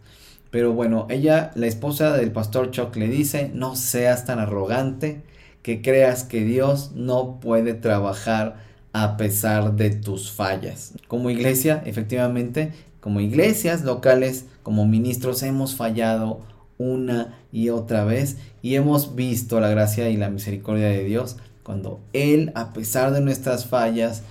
Pero 0.51 0.73
bueno, 0.73 1.07
ella, 1.09 1.51
la 1.55 1.67
esposa 1.67 2.17
del 2.17 2.33
pastor 2.33 2.71
Chuck, 2.71 2.97
le 2.97 3.07
dice, 3.07 3.49
no 3.53 3.77
seas 3.77 4.25
tan 4.25 4.39
arrogante 4.39 5.23
que 5.61 5.81
creas 5.81 6.25
que 6.25 6.43
Dios 6.43 6.91
no 6.95 7.39
puede 7.39 7.73
trabajar 7.75 8.62
a 8.93 9.17
pesar 9.17 9.75
de 9.75 9.89
tus 9.89 10.31
fallas. 10.31 10.93
Como 11.07 11.29
iglesia, 11.29 11.81
efectivamente, 11.85 12.71
como 12.99 13.19
iglesias 13.19 13.83
locales, 13.83 14.45
como 14.61 14.87
ministros, 14.87 15.43
hemos 15.43 15.75
fallado 15.75 16.41
una 16.77 17.37
y 17.51 17.69
otra 17.69 18.05
vez 18.05 18.37
y 18.61 18.75
hemos 18.75 19.15
visto 19.15 19.59
la 19.59 19.69
gracia 19.69 20.09
y 20.09 20.17
la 20.17 20.29
misericordia 20.29 20.87
de 20.87 21.03
Dios 21.03 21.37
cuando 21.63 22.01
Él, 22.13 22.51
a 22.55 22.73
pesar 22.73 23.11
de 23.13 23.21
nuestras 23.21 23.65
fallas, 23.65 24.23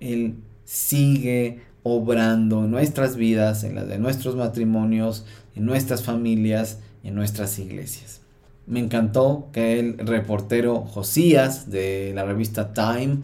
Él 0.00 0.36
sigue 0.64 1.62
obrando 1.82 2.64
en 2.64 2.70
nuestras 2.70 3.16
vidas, 3.16 3.64
en 3.64 3.74
las 3.74 3.88
de 3.88 3.98
nuestros 3.98 4.36
matrimonios, 4.36 5.24
en 5.54 5.64
nuestras 5.64 6.02
familias, 6.02 6.80
en 7.04 7.14
nuestras 7.14 7.58
iglesias. 7.58 8.20
Me 8.66 8.80
encantó 8.80 9.48
que 9.52 9.78
el 9.78 9.98
reportero 9.98 10.80
Josías 10.82 11.70
de 11.70 12.12
la 12.14 12.24
revista 12.24 12.74
Time 12.74 13.18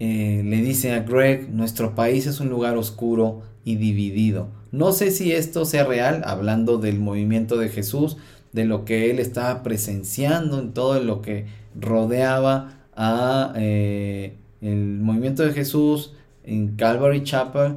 eh, 0.00 0.42
le 0.44 0.56
dice 0.62 0.92
a 0.92 1.00
Greg, 1.00 1.50
nuestro 1.50 1.94
país 1.94 2.26
es 2.26 2.40
un 2.40 2.48
lugar 2.48 2.76
oscuro 2.76 3.42
y 3.64 3.76
dividido. 3.76 4.48
No 4.72 4.92
sé 4.92 5.10
si 5.10 5.32
esto 5.32 5.64
sea 5.64 5.84
real, 5.84 6.22
hablando 6.26 6.78
del 6.78 6.98
movimiento 6.98 7.56
de 7.56 7.68
Jesús, 7.68 8.16
de 8.52 8.64
lo 8.64 8.84
que 8.84 9.10
él 9.10 9.18
estaba 9.18 9.62
presenciando 9.62 10.60
en 10.60 10.72
todo 10.72 11.00
lo 11.00 11.22
que 11.22 11.46
rodeaba 11.78 12.78
a 12.96 13.52
eh, 13.56 14.36
el 14.60 15.00
movimiento 15.00 15.44
de 15.44 15.52
Jesús 15.52 16.12
en 16.44 16.76
Calvary 16.76 17.24
Chapel 17.24 17.76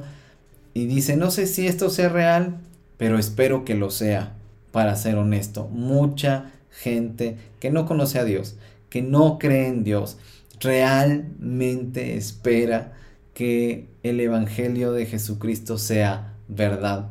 y 0.74 0.86
dice, 0.86 1.16
no 1.16 1.30
sé 1.30 1.46
si 1.46 1.66
esto 1.66 1.90
sea 1.90 2.08
real, 2.08 2.58
pero 2.96 3.18
espero 3.18 3.64
que 3.64 3.74
lo 3.74 3.90
sea, 3.90 4.34
para 4.70 4.94
ser 4.96 5.16
honesto. 5.16 5.68
Mucha 5.68 6.52
gente 6.70 7.36
que 7.58 7.70
no 7.70 7.86
conoce 7.86 8.18
a 8.18 8.24
Dios, 8.24 8.56
que 8.90 9.02
no 9.02 9.38
cree 9.38 9.66
en 9.66 9.82
Dios, 9.82 10.18
realmente 10.60 12.16
espera 12.16 12.92
que 13.34 13.88
el 14.02 14.20
Evangelio 14.20 14.92
de 14.92 15.06
Jesucristo 15.06 15.78
sea 15.78 16.34
verdad. 16.48 17.10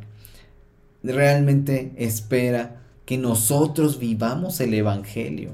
Realmente 1.04 1.94
espera 1.98 2.82
que 3.06 3.18
nosotros 3.18 4.00
vivamos 4.00 4.60
el 4.60 4.74
Evangelio 4.74 5.52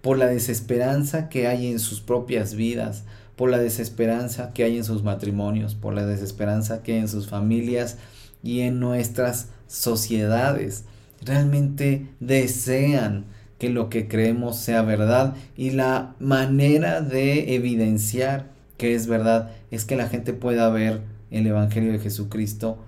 por 0.00 0.18
la 0.18 0.26
desesperanza 0.26 1.28
que 1.28 1.48
hay 1.48 1.66
en 1.66 1.80
sus 1.80 2.00
propias 2.00 2.54
vidas, 2.54 3.04
por 3.34 3.50
la 3.50 3.58
desesperanza 3.58 4.52
que 4.52 4.64
hay 4.64 4.78
en 4.78 4.84
sus 4.84 5.02
matrimonios, 5.02 5.74
por 5.74 5.94
la 5.94 6.06
desesperanza 6.06 6.82
que 6.82 6.92
hay 6.92 7.00
en 7.00 7.08
sus 7.08 7.28
familias 7.28 7.98
y 8.42 8.60
en 8.60 8.80
nuestras 8.80 9.48
sociedades. 9.66 10.84
Realmente 11.22 12.08
desean 12.20 13.26
que 13.58 13.70
lo 13.70 13.88
que 13.88 14.08
creemos 14.08 14.56
sea 14.56 14.82
verdad 14.82 15.34
y 15.56 15.70
la 15.70 16.14
manera 16.18 17.00
de 17.00 17.54
evidenciar 17.54 18.50
que 18.76 18.94
es 18.94 19.06
verdad 19.06 19.50
es 19.70 19.84
que 19.84 19.96
la 19.96 20.08
gente 20.08 20.32
pueda 20.32 20.68
ver 20.68 21.02
el 21.30 21.46
Evangelio 21.46 21.92
de 21.92 21.98
Jesucristo 21.98 22.78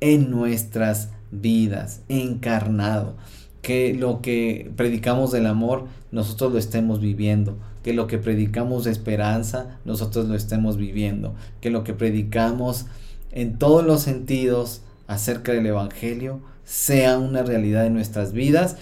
en 0.00 0.30
nuestras 0.30 1.10
vidas, 1.30 2.02
encarnado, 2.08 3.16
que 3.62 3.94
lo 3.94 4.20
que 4.20 4.70
predicamos 4.76 5.32
del 5.32 5.46
amor 5.46 5.86
nosotros 6.12 6.52
lo 6.52 6.58
estemos 6.58 7.00
viviendo, 7.00 7.58
que 7.82 7.94
lo 7.94 8.06
que 8.06 8.18
predicamos 8.18 8.84
de 8.84 8.90
esperanza 8.90 9.78
nosotros 9.84 10.28
lo 10.28 10.34
estemos 10.34 10.76
viviendo, 10.76 11.34
que 11.60 11.70
lo 11.70 11.84
que 11.84 11.94
predicamos 11.94 12.86
en 13.32 13.58
todos 13.58 13.84
los 13.84 14.02
sentidos 14.02 14.82
acerca 15.06 15.52
del 15.52 15.66
Evangelio 15.66 16.40
sea 16.64 17.18
una 17.18 17.42
realidad 17.42 17.86
en 17.86 17.94
nuestras 17.94 18.32
vidas 18.32 18.76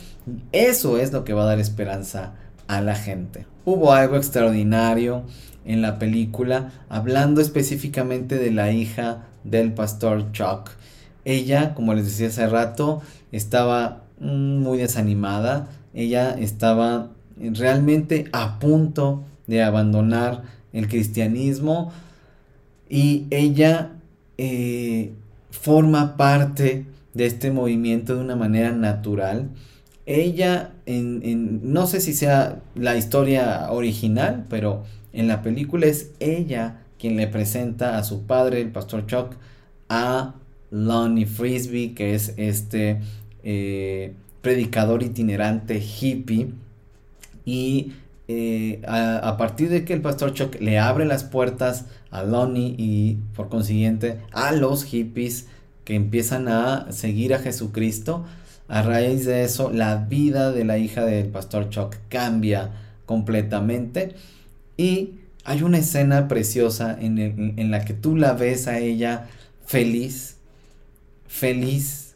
eso 0.53 0.99
es 0.99 1.13
lo 1.13 1.25
que 1.25 1.33
va 1.33 1.43
a 1.43 1.47
dar 1.47 1.61
esperanza 1.61 2.35
a 2.67 2.81
la 2.81 2.95
gente. 2.95 3.47
Hubo 3.65 3.93
algo 3.93 4.17
extraordinario 4.17 5.25
en 5.65 5.83
la 5.83 5.99
película, 5.99 6.73
hablando 6.89 7.41
específicamente 7.41 8.39
de 8.39 8.51
la 8.51 8.73
hija 8.73 9.27
del 9.45 9.73
pastor 9.73 10.33
Chuck. 10.33 10.71
Ella, 11.25 11.75
como 11.75 11.95
les 11.95 12.07
decía 12.07 12.29
hace 12.29 12.47
rato, 12.47 13.03
estaba 13.33 14.05
mm, 14.21 14.59
muy 14.59 14.79
desanimada. 14.79 15.69
Ella 15.93 16.37
estaba 16.39 17.11
realmente 17.39 18.29
a 18.33 18.59
punto 18.59 19.25
de 19.47 19.63
abandonar 19.63 20.43
el 20.73 20.89
cristianismo 20.89 21.93
y 22.89 23.27
ella 23.31 23.93
eh, 24.39 25.13
forma 25.51 26.17
parte 26.17 26.87
de 27.15 27.27
este 27.27 27.51
movimiento 27.51 28.15
de 28.15 28.21
una 28.21 28.37
manera 28.37 28.73
natural 28.73 29.49
ella, 30.09 30.73
en, 30.87 31.71
no 31.71 31.87
sé 31.87 32.01
si 32.01 32.15
sea 32.15 32.63
la 32.75 32.97
historia 32.97 33.71
original, 33.71 34.47
pero 34.49 34.85
en 35.13 35.29
la 35.29 35.43
película 35.43 35.87
es 35.87 36.13
ella 36.19 36.81
quien 36.99 37.17
le 37.17 37.27
presenta 37.27 37.99
a 37.99 38.05
su 38.05 38.25
padre, 38.27 38.63
el 38.63 38.71
pastor 38.71 39.07
Chuck, 39.07 39.35
a 39.91 40.35
Lonnie 40.71 41.27
Frisbee, 41.27 41.93
que 41.95 42.15
es 42.15 42.33
este 42.39 43.01
eh, 43.45 44.15
predicador 44.41 45.03
itinerante 45.03 45.79
hippie. 45.79 46.53
Y 47.45 47.93
eh, 48.29 48.81
a, 48.87 49.37
partir 49.37 49.69
de 49.69 49.85
que 49.85 49.93
el 49.93 50.01
pastor 50.01 50.33
Chuck 50.33 50.59
le 50.59 50.79
abre 50.79 51.05
las 51.05 51.25
puertas 51.25 51.85
a 52.11 52.23
Lonnie 52.23 52.75
y 52.79 53.19
por 53.37 53.51
consiguiente 53.51 54.21
a 54.33 54.53
los 54.53 54.85
hippies 54.85 55.49
que 55.85 55.95
empiezan 55.95 56.49
a 56.49 56.93
seguir 56.93 57.35
a 57.35 57.39
Jesucristo, 57.39 58.25
a 58.69 58.83
raíz 58.83 59.25
de 59.25 59.45
eso, 59.45 59.71
la 59.71 59.97
vida 59.97 60.53
de 60.53 60.65
la 60.65 60.77
hija 60.79 61.05
del 61.05 61.29
pastor 61.29 61.71
Chuck 61.71 61.97
cambia 62.09 62.71
completamente. 63.07 64.15
Y 64.77 65.15
hay 65.45 65.63
una 65.63 65.79
escena 65.79 66.29
preciosa 66.29 66.97
en, 67.01 67.71
la 67.71 67.85
que 67.85 67.95
tú 67.95 68.17
la 68.17 68.35
ves 68.35 68.69
a 68.69 68.79
ella 68.79 69.27
feliz, 69.65 70.37
feliz 71.27 72.15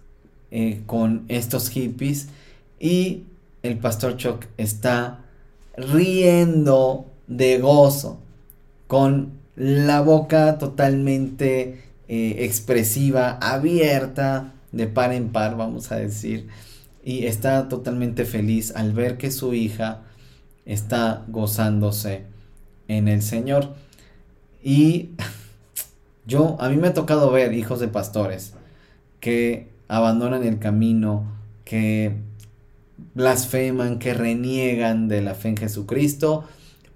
eh, 0.51 0.83
con 0.85 1.25
estos 1.29 1.71
hippies. 1.71 2.29
Y 2.79 3.25
el 3.63 3.79
pastor 3.79 4.19
Chuck 4.19 4.45
está 4.59 5.21
riendo 5.77 7.07
de 7.27 7.59
gozo, 7.59 8.21
con 8.87 9.33
la 9.57 10.03
boca 10.03 10.59
totalmente 10.59 11.81
eh, 12.09 12.37
expresiva, 12.41 13.39
abierta, 13.41 14.53
de 14.73 14.87
par 14.87 15.13
en 15.13 15.29
par, 15.31 15.57
vamos 15.57 15.93
a 15.93 15.97
decir, 15.97 16.49
y 17.05 17.27
está 17.27 17.69
totalmente 17.69 18.25
feliz 18.25 18.73
al 18.75 18.93
ver 18.93 19.19
que 19.19 19.31
su 19.31 19.55
hija 19.55 20.03
está 20.65 21.25
gozándose 21.29 22.25
en 22.89 23.09
el 23.09 23.23
Señor. 23.23 23.75
Y 24.63 25.11
yo, 26.27 26.57
a 26.61 26.69
mí 26.69 26.77
me 26.77 26.89
ha 26.89 26.95
tocado 26.95 27.31
ver 27.31 27.53
hijos 27.55 27.81
de 27.81 27.89
pastores 27.89 28.55
que 29.21 29.69
abandonan 29.89 30.45
el 30.45 30.59
camino, 30.59 31.25
que 31.65 32.17
blasfeman, 33.15 33.99
que 33.99 34.15
reniegan 34.15 35.09
de 35.09 35.21
la 35.23 35.35
fe 35.35 35.51
en 35.51 35.57
Jesucristo 35.57 36.45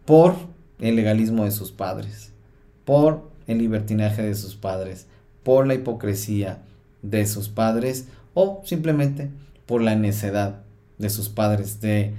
por 0.05 0.35
el 0.81 0.97
legalismo 0.97 1.45
de 1.45 1.51
sus 1.51 1.73
padres, 1.73 2.33
por 2.85 3.31
el 3.47 3.59
libertinaje 3.59 4.23
de 4.23 4.35
sus 4.35 4.55
padres, 4.57 5.07
por 5.43 5.67
la 5.67 5.75
hipocresía, 5.75 6.63
de 7.11 7.27
sus 7.27 7.49
padres 7.49 8.07
o 8.35 8.63
simplemente 8.65 9.31
por 9.67 9.83
la 9.83 9.97
necedad 9.97 10.63
de 10.99 11.11
sus 11.11 11.29
padres 11.29 11.81
de 11.81 12.15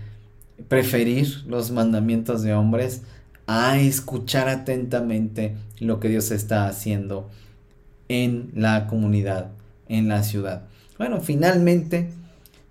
preferir 0.67 1.43
los 1.47 1.71
mandamientos 1.71 2.41
de 2.41 2.53
hombres 2.53 3.01
a 3.47 3.79
escuchar 3.79 4.49
atentamente 4.49 5.55
lo 5.79 5.99
que 5.99 6.09
Dios 6.09 6.31
está 6.31 6.67
haciendo 6.67 7.29
en 8.09 8.51
la 8.55 8.87
comunidad, 8.87 9.51
en 9.87 10.07
la 10.07 10.23
ciudad. 10.23 10.63
Bueno, 10.97 11.21
finalmente 11.21 12.09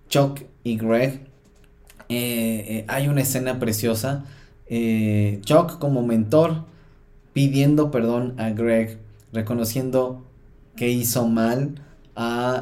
Chuck 0.08 0.40
y 0.64 0.76
Greg, 0.76 1.20
eh, 2.08 2.64
eh, 2.68 2.84
hay 2.88 3.08
una 3.08 3.22
escena 3.22 3.58
preciosa. 3.58 4.24
Eh, 4.68 5.40
Chuck 5.42 5.78
como 5.78 6.02
mentor 6.02 6.64
pidiendo 7.32 7.90
perdón 7.90 8.34
a 8.38 8.50
Greg, 8.50 8.98
reconociendo 9.32 10.24
que 10.74 10.90
hizo 10.90 11.26
mal, 11.28 11.82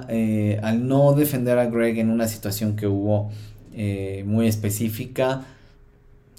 eh, 0.09 0.59
al 0.63 0.89
no 0.89 1.13
defender 1.13 1.59
a 1.59 1.67
Greg 1.67 1.99
en 1.99 2.11
una 2.11 2.27
situación 2.27 2.75
que 2.75 2.87
hubo 2.87 3.31
eh, 3.73 4.25
muy 4.27 4.49
específica, 4.49 5.45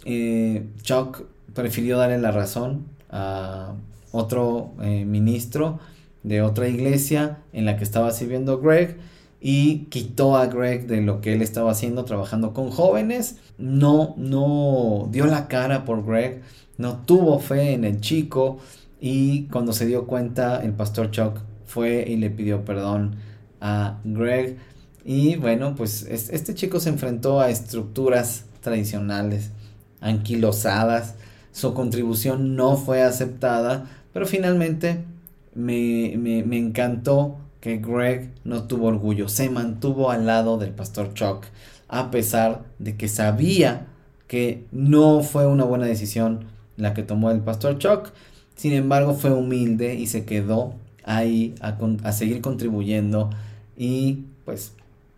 eh, 0.04 0.68
Chuck 0.82 1.24
prefirió 1.54 1.98
darle 1.98 2.18
la 2.18 2.32
razón 2.32 2.86
a 3.10 3.76
otro 4.12 4.74
ministro 5.06 5.80
de 6.24 6.42
otra 6.42 6.68
iglesia 6.68 7.40
en 7.54 7.66
la 7.66 7.78
que 7.78 7.84
estaba 7.84 8.12
sirviendo 8.12 8.60
Greg 8.60 8.98
y 9.42 9.86
quitó 9.90 10.38
a 10.38 10.48
Greg 10.48 10.88
de 10.88 11.02
lo 11.02 11.22
que 11.22 11.34
él 11.34 11.42
estaba 11.42 11.72
haciendo 11.72 12.04
trabajando 12.06 12.54
con 12.54 12.72
jóvenes. 12.72 13.38
No, 13.58 14.16
no 14.18 15.08
dio 15.12 15.26
la 15.26 15.48
cara 15.48 15.86
por 15.86 16.06
Greg, 16.06 16.42
no 16.78 16.98
tuvo 17.06 17.40
fe 17.40 17.74
en 17.74 17.84
el 17.86 18.02
chico 18.02 18.58
y 19.00 19.44
cuando 19.48 19.72
se 19.72 19.86
dio 19.86 20.08
cuenta 20.08 20.64
el 20.64 20.74
pastor 20.74 21.12
Chuck 21.12 21.40
fue 21.66 22.06
y 22.08 22.18
le 22.18 22.30
pidió 22.30 22.64
perdón 22.66 23.16
a 23.62 24.00
Greg. 24.04 24.58
Y 25.04 25.36
bueno, 25.36 25.76
pues 25.76 26.04
este 26.04 26.56
chico 26.56 26.80
se 26.80 26.90
enfrentó 26.90 27.40
a 27.40 27.50
estructuras 27.50 28.46
tradicionales, 28.62 29.52
anquilosadas. 30.02 31.16
Su 31.52 31.74
contribución 31.74 32.56
no 32.56 32.76
fue 32.76 33.04
aceptada, 33.04 33.86
pero 34.14 34.26
finalmente 34.26 35.04
me, 35.54 36.16
me, 36.18 36.58
encantó 36.58 37.38
que 37.62 37.78
Greg 37.78 38.32
no 38.44 38.64
tuvo 38.64 38.88
orgullo, 38.88 39.30
se 39.30 39.50
mantuvo 39.50 40.12
al 40.12 40.26
lado 40.26 40.58
del 40.58 40.72
pastor 40.72 41.14
Chuck, 41.14 41.46
a 41.88 42.12
pesar 42.12 42.64
de 42.80 42.98
que 42.98 43.08
sabía 43.08 43.88
que 44.28 44.66
no 44.72 45.22
fue 45.22 45.48
una 45.48 45.64
buena 45.64 45.86
decisión 45.86 46.46
la 46.78 46.94
que 46.94 47.04
tomó 47.04 47.32
el 47.32 47.40
pastor 47.40 47.78
Chuck. 47.78 48.10
Sin 48.56 48.74
embargo, 48.74 49.14
fue 49.14 49.32
humilde 49.32 49.96
y 49.96 50.08
se 50.08 50.26
quedó 50.26 50.74
ahí 51.06 51.56
a, 51.62 52.12
seguir 52.12 52.42
contribuyendo 52.42 53.30
y 53.78 54.26
pues 54.44 54.74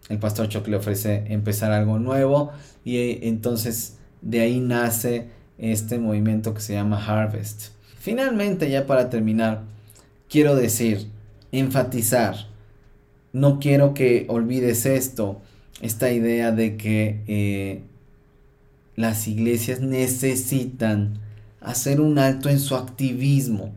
el 0.09 0.19
pastor 0.19 0.47
Chuck 0.49 0.67
le 0.67 0.75
ofrece 0.77 1.23
empezar 1.29 1.71
algo 1.71 1.97
nuevo 1.97 2.51
y 2.85 2.97
eh, 2.97 3.19
entonces 3.23 3.97
de 4.21 4.41
ahí 4.41 4.59
nace 4.59 5.29
este 5.57 5.97
movimiento 5.97 6.53
que 6.53 6.61
se 6.61 6.73
llama 6.73 7.03
Harvest. 7.03 7.69
Finalmente, 7.99 8.69
ya 8.69 8.85
para 8.85 9.09
terminar, 9.09 9.63
quiero 10.29 10.55
decir, 10.55 11.07
enfatizar. 11.51 12.35
No 13.33 13.59
quiero 13.59 13.93
que 13.93 14.25
olvides 14.29 14.85
esto, 14.85 15.41
esta 15.81 16.11
idea 16.11 16.51
de 16.51 16.77
que 16.77 17.21
eh, 17.27 17.81
las 18.95 19.27
iglesias 19.27 19.81
necesitan 19.81 21.19
hacer 21.59 21.99
un 22.01 22.17
alto 22.17 22.49
en 22.49 22.59
su 22.59 22.75
activismo, 22.75 23.73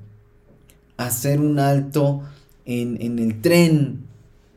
hacer 1.07 1.40
un 1.40 1.59
alto 1.59 2.22
en, 2.64 3.01
en 3.01 3.18
el 3.18 3.40
tren 3.40 4.05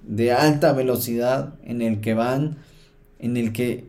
de 0.04 0.34
alta 0.34 0.74
velocidad 0.74 1.54
en 1.64 1.82
el 1.82 2.02
que 2.02 2.14
van, 2.14 2.58
en 3.20 3.38
el 3.38 3.54
que 3.54 3.86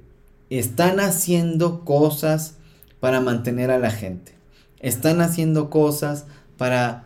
están 0.51 1.01
haciendo 1.01 1.85
cosas 1.85 2.57
para 3.01 3.21
mantener 3.21 3.71
a 3.71 3.79
la 3.79 3.91
gente. 3.91 4.33
Están 4.81 5.21
haciendo 5.21 5.71
cosas 5.71 6.27
para 6.57 7.05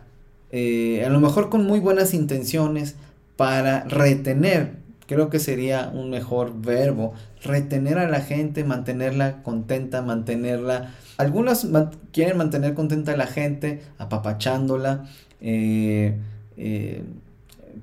eh, 0.51 1.03
a 1.05 1.09
lo 1.09 1.19
mejor 1.19 1.49
con 1.49 1.65
muy 1.65 1.79
buenas 1.79 2.13
intenciones, 2.13 2.95
para 3.35 3.83
retener, 3.85 4.73
creo 5.05 5.29
que 5.29 5.39
sería 5.39 5.91
un 5.93 6.09
mejor 6.09 6.59
verbo, 6.59 7.13
retener 7.43 7.97
a 7.97 8.09
la 8.09 8.21
gente, 8.21 8.63
mantenerla 8.63 9.43
contenta, 9.43 10.01
mantenerla... 10.01 10.93
Algunas 11.17 11.67
quieren 12.11 12.37
mantener 12.37 12.73
contenta 12.73 13.13
a 13.13 13.17
la 13.17 13.27
gente, 13.27 13.81
apapachándola, 13.97 15.05
eh, 15.41 16.15
eh, 16.57 17.03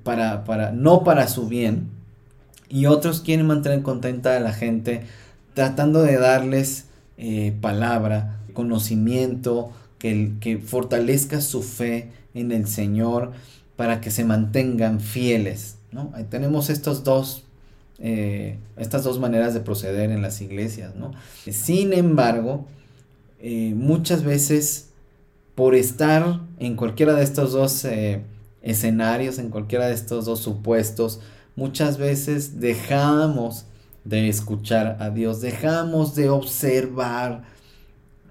para, 0.03 0.43
para, 0.43 0.71
no 0.71 1.03
para 1.03 1.27
su 1.27 1.47
bien. 1.47 1.89
Y 2.69 2.85
otros 2.85 3.21
quieren 3.21 3.47
mantener 3.47 3.81
contenta 3.81 4.35
a 4.35 4.39
la 4.39 4.53
gente 4.53 5.03
tratando 5.53 6.03
de 6.03 6.17
darles 6.17 6.85
palabra, 7.61 8.41
conocimiento, 8.53 9.71
que, 9.97 10.33
que 10.39 10.59
fortalezca 10.59 11.41
su 11.41 11.63
fe 11.63 12.11
en 12.35 12.51
el 12.51 12.67
Señor 12.67 13.31
para 13.75 14.01
que 14.01 14.11
se 14.11 14.25
mantengan 14.25 14.99
fieles. 14.99 15.77
¿no? 15.91 16.11
tenemos 16.29 16.69
estos 16.69 17.03
dos, 17.03 17.43
eh, 17.99 18.57
estas 18.75 19.03
dos 19.03 19.19
maneras 19.19 19.53
de 19.53 19.61
proceder 19.61 20.11
en 20.11 20.21
las 20.21 20.41
iglesias. 20.41 20.95
¿no? 20.95 21.13
Sin 21.49 21.93
embargo, 21.93 22.65
eh, 23.39 23.73
muchas 23.75 24.23
veces 24.23 24.86
por 25.57 25.73
estar 25.73 26.41
en 26.59 26.75
cualquiera 26.75 27.15
de 27.15 27.23
estos 27.23 27.51
dos 27.51 27.83
eh, 27.83 28.21
escenarios, 28.61 29.39
en 29.39 29.49
cualquiera 29.49 29.87
de 29.87 29.95
estos 29.95 30.25
dos 30.25 30.39
supuestos, 30.39 31.19
muchas 31.55 31.97
veces 31.97 32.59
dejamos 32.59 33.65
de 34.03 34.29
escuchar 34.29 34.97
a 34.99 35.09
Dios, 35.09 35.41
dejamos 35.41 36.13
de 36.13 36.29
observar 36.29 37.41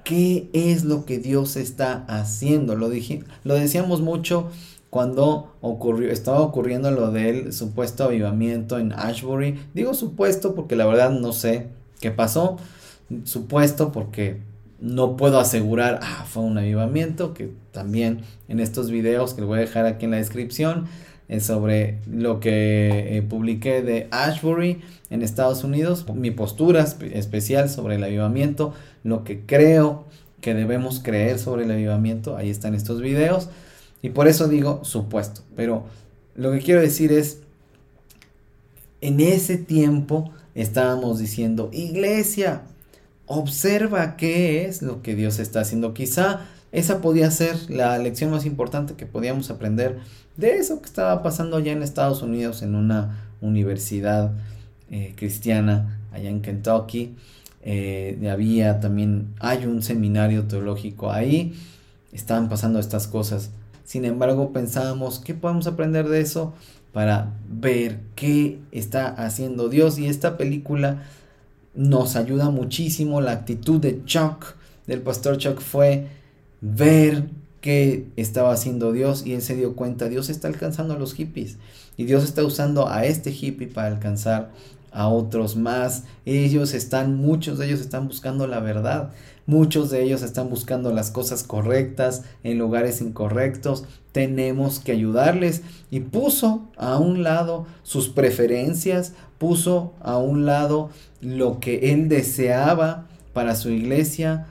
qué 0.05 0.49
es 0.53 0.85
lo 0.85 1.05
que 1.05 1.19
Dios 1.19 1.57
está 1.57 2.05
haciendo. 2.07 2.77
Lo, 2.77 2.89
dije, 2.89 3.25
lo 3.43 3.55
decíamos 3.55 4.01
mucho 4.01 4.49
cuando 4.89 5.53
ocurrió, 5.61 6.13
estaba 6.13 6.43
ocurriendo 6.43 6.93
lo 6.93 7.11
del 7.11 7.53
supuesto 7.53 8.05
avivamiento 8.05 8.79
en 8.79 8.93
Ashbury. 8.93 9.59
Digo 9.75 9.95
supuesto 9.95 10.55
porque 10.55 10.77
la 10.77 10.87
verdad 10.87 11.11
no 11.11 11.33
sé 11.33 11.71
qué 11.99 12.13
pasó. 12.13 12.57
Supuesto 13.25 13.91
porque 13.91 14.46
no 14.81 15.17
puedo 15.17 15.39
asegurar, 15.39 16.01
ah, 16.03 16.25
fue 16.29 16.43
un 16.43 16.59
avivamiento, 16.59 17.35
que 17.35 17.51
también 17.73 18.21
en 18.49 18.61
estos 18.61 18.91
videos 18.91 19.35
que 19.35 19.43
voy 19.43 19.59
a 19.59 19.63
dejar 19.63 19.87
aquí 19.87 20.05
en 20.05 20.11
la 20.11 20.19
descripción, 20.19 20.87
es 21.29 21.45
sobre 21.45 21.99
lo 22.07 22.39
que 22.39 23.17
eh, 23.17 23.23
publiqué 23.23 23.83
de 23.83 24.07
Ashbury 24.11 24.81
en 25.11 25.23
Estados 25.23 25.65
Unidos, 25.65 26.07
mi 26.15 26.31
postura 26.31 26.83
especial 26.83 27.69
sobre 27.69 27.97
el 27.97 28.05
avivamiento, 28.05 28.75
lo 29.03 29.25
que 29.25 29.41
creo 29.41 30.05
que 30.41 30.55
debemos 30.55 31.01
creer 31.01 31.39
sobre 31.39 31.65
el 31.65 31.71
avivamiento, 31.71 32.37
ahí 32.37 32.51
están 32.51 32.75
estos 32.75 33.01
videos, 33.01 33.49
y 34.03 34.11
por 34.11 34.29
eso 34.29 34.47
digo 34.47 34.85
supuesto, 34.85 35.41
pero 35.57 35.85
lo 36.37 36.53
que 36.53 36.61
quiero 36.61 36.81
decir 36.81 37.13
es, 37.13 37.41
en 39.01 39.21
ese 39.21 39.57
tiempo 39.57 40.33
estábamos 40.55 41.19
diciendo, 41.19 41.71
iglesia, 41.73 42.63
observa 43.27 44.17
qué 44.17 44.67
es 44.67 44.83
lo 44.83 45.03
que 45.03 45.15
Dios 45.15 45.39
está 45.39 45.61
haciendo, 45.61 45.95
quizá 45.95 46.47
esa 46.73 47.01
podía 47.01 47.31
ser 47.31 47.71
la 47.71 47.99
lección 47.99 48.31
más 48.31 48.45
importante 48.45 48.95
que 48.95 49.07
podíamos 49.07 49.51
aprender 49.51 49.99
de 50.37 50.57
eso 50.57 50.81
que 50.81 50.87
estaba 50.87 51.23
pasando 51.23 51.57
allá 51.57 51.73
en 51.73 51.83
Estados 51.83 52.23
Unidos 52.23 52.63
en 52.63 52.75
una 52.75 53.31
universidad 53.41 54.33
eh, 54.91 55.15
cristiana 55.17 56.01
allá 56.13 56.31
en 56.31 56.43
Kentucky. 56.43 57.15
Eh, 57.63 58.29
había 58.31 58.79
también, 58.81 59.35
hay 59.41 59.67
un 59.67 59.83
seminario 59.83 60.45
teológico 60.45 61.11
ahí, 61.11 61.55
estaban 62.13 62.49
pasando 62.49 62.79
estas 62.79 63.07
cosas. 63.07 63.51
Sin 63.85 64.05
embargo, 64.05 64.53
pensábamos, 64.53 65.19
¿qué 65.21 65.35
podemos 65.35 65.67
aprender 65.67 66.09
de 66.09 66.21
eso? 66.21 66.55
Para 66.93 67.33
ver 67.49 68.01
qué 68.15 68.61
está 68.73 69.09
haciendo 69.09 69.69
Dios. 69.69 69.99
Y 69.99 70.07
esta 70.07 70.37
película 70.37 71.03
nos 71.77 72.17
ayuda 72.17 72.51
muchísimo. 72.51 73.21
La 73.21 73.33
actitud 73.33 73.81
de 73.81 74.05
Chuck, 74.05 74.55
del 74.87 75.03
pastor 75.03 75.39
Chuck, 75.39 75.61
fue 75.61 76.09
ver 76.61 77.29
qué 77.61 78.07
estaba 78.17 78.53
haciendo 78.53 78.93
Dios 78.93 79.27
y 79.27 79.35
él 79.35 79.43
se 79.43 79.57
dio 79.57 79.77
cuenta, 79.77 80.09
Dios 80.09 80.29
está 80.29 80.49
alcanzando 80.49 80.95
a 80.95 80.99
los 80.99 81.15
hippies 81.15 81.59
y 81.97 82.05
Dios 82.05 82.25
está 82.25 82.45
usando 82.45 82.89
a 82.89 83.05
este 83.05 83.31
hippie 83.31 83.67
para 83.69 83.89
alcanzar 83.89 84.51
a 84.93 85.09
otros 85.09 85.57
más. 85.57 86.05
Ellos 86.25 86.75
están, 86.75 87.17
muchos 87.17 87.59
de 87.59 87.67
ellos 87.67 87.81
están 87.81 88.09
buscando 88.09 88.47
la 88.47 88.61
verdad. 88.61 89.13
Muchos 89.47 89.91
de 89.91 90.03
ellos 90.03 90.23
están 90.23 90.51
buscando 90.51 90.93
las 90.93 91.11
cosas 91.11 91.45
correctas 91.45 92.25
en 92.43 92.59
lugares 92.59 93.01
incorrectos. 93.01 93.85
Tenemos 94.13 94.81
que 94.81 94.93
ayudarles. 94.93 95.63
Y 95.91 96.01
puso 96.01 96.65
a 96.77 96.99
un 96.99 97.23
lado 97.23 97.67
sus 97.83 98.09
preferencias, 98.09 99.13
puso 99.39 99.93
a 100.01 100.19
un 100.19 100.47
lado 100.47 100.91
lo 101.21 101.61
que 101.61 101.93
él 101.93 102.09
deseaba 102.09 103.07
para 103.33 103.55
su 103.55 103.71
iglesia, 103.71 104.47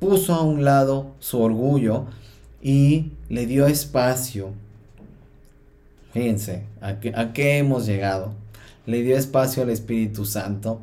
puso 0.00 0.34
a 0.34 0.42
un 0.42 0.64
lado 0.64 1.12
su 1.20 1.40
orgullo 1.40 2.06
y 2.62 3.12
le 3.28 3.46
dio 3.46 3.66
espacio. 3.66 4.50
Fíjense, 6.12 6.64
¿a 6.80 6.98
qué, 6.98 7.12
a 7.14 7.32
qué 7.32 7.58
hemos 7.58 7.86
llegado? 7.86 8.32
le 8.86 9.02
dio 9.02 9.16
espacio 9.16 9.62
al 9.62 9.70
Espíritu 9.70 10.24
Santo, 10.24 10.80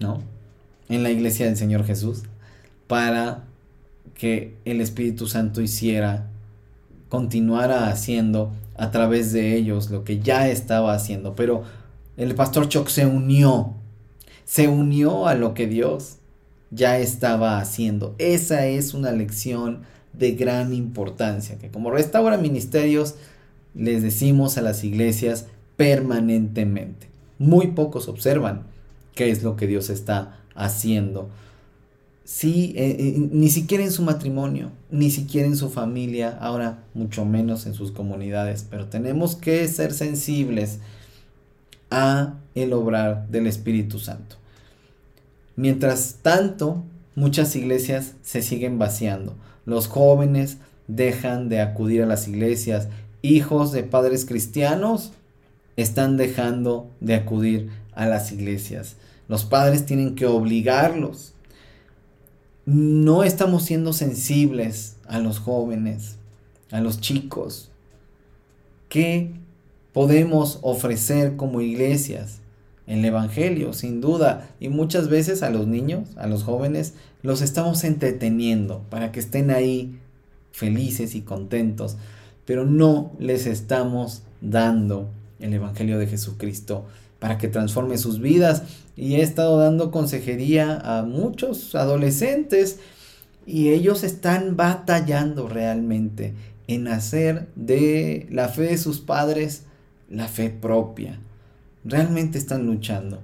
¿no? 0.00 0.22
En 0.88 1.02
la 1.02 1.10
iglesia 1.10 1.46
del 1.46 1.56
Señor 1.56 1.84
Jesús, 1.84 2.22
para 2.86 3.44
que 4.14 4.54
el 4.64 4.80
Espíritu 4.80 5.26
Santo 5.26 5.60
hiciera, 5.60 6.28
continuara 7.08 7.88
haciendo 7.88 8.52
a 8.76 8.90
través 8.90 9.32
de 9.32 9.56
ellos 9.56 9.90
lo 9.90 10.04
que 10.04 10.20
ya 10.20 10.48
estaba 10.48 10.94
haciendo. 10.94 11.34
Pero 11.34 11.64
el 12.16 12.34
pastor 12.34 12.68
Choc 12.68 12.88
se 12.88 13.06
unió, 13.06 13.74
se 14.44 14.68
unió 14.68 15.26
a 15.26 15.34
lo 15.34 15.54
que 15.54 15.66
Dios 15.66 16.16
ya 16.70 16.98
estaba 16.98 17.58
haciendo. 17.58 18.14
Esa 18.18 18.66
es 18.66 18.94
una 18.94 19.12
lección 19.12 19.82
de 20.12 20.32
gran 20.32 20.72
importancia, 20.72 21.58
que 21.58 21.70
como 21.70 21.90
restaura 21.90 22.38
ministerios 22.38 23.14
les 23.74 24.02
decimos 24.02 24.56
a 24.56 24.62
las 24.62 24.82
iglesias 24.84 25.46
permanentemente. 25.76 27.08
Muy 27.38 27.68
pocos 27.68 28.08
observan 28.08 28.62
qué 29.14 29.30
es 29.30 29.42
lo 29.42 29.56
que 29.56 29.66
Dios 29.66 29.90
está 29.90 30.38
haciendo. 30.54 31.28
Sí, 32.26 32.74
eh, 32.76 32.96
eh, 32.98 33.28
ni 33.30 33.48
siquiera 33.48 33.84
en 33.84 33.92
su 33.92 34.02
matrimonio, 34.02 34.72
ni 34.90 35.10
siquiera 35.10 35.46
en 35.46 35.56
su 35.56 35.70
familia, 35.70 36.36
ahora 36.40 36.82
mucho 36.92 37.24
menos 37.24 37.66
en 37.66 37.74
sus 37.74 37.92
comunidades, 37.92 38.66
pero 38.68 38.86
tenemos 38.86 39.36
que 39.36 39.66
ser 39.68 39.92
sensibles 39.92 40.80
a 41.88 42.34
el 42.56 42.72
obrar 42.72 43.28
del 43.28 43.46
Espíritu 43.46 44.00
Santo. 44.00 44.36
Mientras 45.54 46.16
tanto, 46.20 46.84
muchas 47.14 47.54
iglesias 47.54 48.14
se 48.22 48.42
siguen 48.42 48.78
vaciando. 48.78 49.36
Los 49.64 49.86
jóvenes 49.86 50.58
dejan 50.88 51.48
de 51.48 51.60
acudir 51.60 52.02
a 52.02 52.06
las 52.06 52.26
iglesias. 52.26 52.88
Hijos 53.22 53.70
de 53.70 53.84
padres 53.84 54.24
cristianos 54.24 55.12
están 55.76 56.16
dejando 56.16 56.90
de 57.00 57.14
acudir 57.14 57.70
a 57.92 58.06
las 58.06 58.32
iglesias. 58.32 58.96
Los 59.28 59.44
padres 59.44 59.86
tienen 59.86 60.16
que 60.16 60.26
obligarlos. 60.26 61.34
No 62.66 63.22
estamos 63.22 63.62
siendo 63.62 63.92
sensibles 63.92 64.96
a 65.06 65.20
los 65.20 65.38
jóvenes, 65.38 66.16
a 66.72 66.80
los 66.80 67.00
chicos. 67.00 67.70
¿Qué 68.88 69.30
podemos 69.92 70.58
ofrecer 70.62 71.36
como 71.36 71.60
iglesias? 71.60 72.40
El 72.88 73.04
Evangelio, 73.04 73.72
sin 73.72 74.00
duda. 74.00 74.50
Y 74.58 74.68
muchas 74.68 75.08
veces 75.08 75.44
a 75.44 75.50
los 75.50 75.68
niños, 75.68 76.08
a 76.16 76.26
los 76.26 76.42
jóvenes, 76.42 76.94
los 77.22 77.40
estamos 77.40 77.84
entreteniendo 77.84 78.82
para 78.90 79.12
que 79.12 79.20
estén 79.20 79.52
ahí 79.52 80.00
felices 80.50 81.14
y 81.14 81.20
contentos. 81.20 81.96
Pero 82.46 82.64
no 82.64 83.12
les 83.20 83.46
estamos 83.46 84.24
dando 84.40 85.08
el 85.38 85.54
Evangelio 85.54 86.00
de 86.00 86.08
Jesucristo 86.08 86.84
para 87.18 87.38
que 87.38 87.48
transforme 87.48 87.98
sus 87.98 88.20
vidas. 88.20 88.62
Y 88.96 89.16
he 89.16 89.22
estado 89.22 89.58
dando 89.58 89.90
consejería 89.90 90.76
a 90.76 91.02
muchos 91.02 91.74
adolescentes 91.74 92.78
y 93.46 93.68
ellos 93.68 94.02
están 94.02 94.56
batallando 94.56 95.48
realmente 95.48 96.34
en 96.66 96.88
hacer 96.88 97.48
de 97.54 98.26
la 98.30 98.48
fe 98.48 98.62
de 98.62 98.78
sus 98.78 99.00
padres 99.00 99.62
la 100.10 100.28
fe 100.28 100.50
propia. 100.50 101.20
Realmente 101.84 102.38
están 102.38 102.66
luchando 102.66 103.20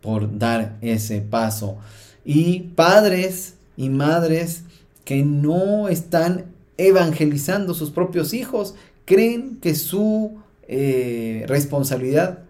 por 0.00 0.38
dar 0.38 0.76
ese 0.80 1.20
paso. 1.20 1.76
Y 2.24 2.60
padres 2.60 3.54
y 3.76 3.90
madres 3.90 4.62
que 5.04 5.22
no 5.22 5.88
están 5.88 6.46
evangelizando 6.76 7.74
sus 7.74 7.90
propios 7.90 8.32
hijos, 8.32 8.74
creen 9.04 9.58
que 9.60 9.74
su 9.74 10.38
eh, 10.68 11.44
responsabilidad 11.48 12.40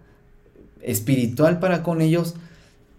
espiritual 0.88 1.58
para 1.58 1.82
con 1.82 2.00
ellos 2.00 2.34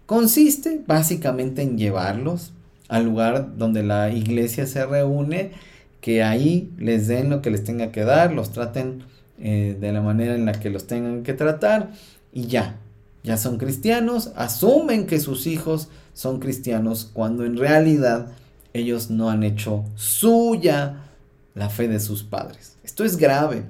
consiste 0.06 0.80
básicamente 0.86 1.62
en 1.62 1.76
llevarlos 1.76 2.52
al 2.88 3.04
lugar 3.04 3.56
donde 3.56 3.82
la 3.82 4.10
iglesia 4.10 4.66
se 4.66 4.84
reúne, 4.86 5.52
que 6.00 6.22
ahí 6.22 6.72
les 6.78 7.08
den 7.08 7.30
lo 7.30 7.42
que 7.42 7.50
les 7.50 7.62
tenga 7.62 7.92
que 7.92 8.04
dar, 8.04 8.32
los 8.32 8.52
traten 8.52 9.04
eh, 9.38 9.76
de 9.78 9.92
la 9.92 10.00
manera 10.00 10.34
en 10.34 10.46
la 10.46 10.52
que 10.52 10.70
los 10.70 10.86
tengan 10.86 11.22
que 11.22 11.34
tratar 11.34 11.90
y 12.32 12.46
ya, 12.46 12.76
ya 13.22 13.36
son 13.36 13.58
cristianos, 13.58 14.32
asumen 14.34 15.06
que 15.06 15.20
sus 15.20 15.46
hijos 15.46 15.88
son 16.14 16.40
cristianos 16.40 17.10
cuando 17.12 17.44
en 17.44 17.56
realidad 17.56 18.28
ellos 18.72 19.10
no 19.10 19.30
han 19.30 19.42
hecho 19.42 19.84
suya 19.94 21.06
la 21.54 21.68
fe 21.68 21.88
de 21.88 22.00
sus 22.00 22.22
padres. 22.22 22.76
Esto 22.84 23.04
es 23.04 23.16
grave. 23.16 23.64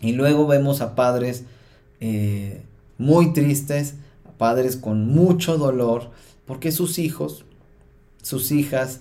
Y 0.00 0.12
luego 0.12 0.46
vemos 0.46 0.80
a 0.80 0.94
padres 0.94 1.44
eh, 2.00 2.62
muy 3.02 3.32
tristes, 3.32 3.94
padres 4.38 4.76
con 4.76 5.06
mucho 5.06 5.58
dolor, 5.58 6.10
porque 6.46 6.72
sus 6.72 6.98
hijos, 6.98 7.44
sus 8.22 8.50
hijas, 8.52 9.00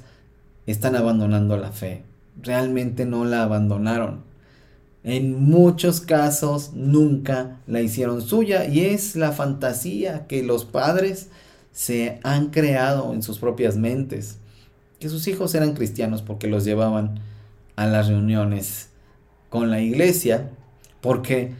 están 0.65 0.95
abandonando 0.95 1.57
la 1.57 1.71
fe. 1.71 2.03
Realmente 2.41 3.05
no 3.05 3.25
la 3.25 3.43
abandonaron. 3.43 4.23
En 5.03 5.43
muchos 5.43 5.99
casos 6.01 6.73
nunca 6.73 7.59
la 7.65 7.81
hicieron 7.81 8.21
suya 8.21 8.67
y 8.67 8.81
es 8.81 9.15
la 9.15 9.31
fantasía 9.31 10.27
que 10.27 10.43
los 10.43 10.65
padres 10.65 11.29
se 11.71 12.19
han 12.23 12.51
creado 12.51 13.13
en 13.13 13.23
sus 13.23 13.39
propias 13.39 13.77
mentes. 13.77 14.37
Que 14.99 15.09
sus 15.09 15.27
hijos 15.27 15.55
eran 15.55 15.73
cristianos 15.73 16.21
porque 16.21 16.47
los 16.47 16.65
llevaban 16.65 17.19
a 17.75 17.87
las 17.87 18.07
reuniones 18.07 18.89
con 19.49 19.71
la 19.71 19.81
iglesia 19.81 20.51
porque 21.01 21.53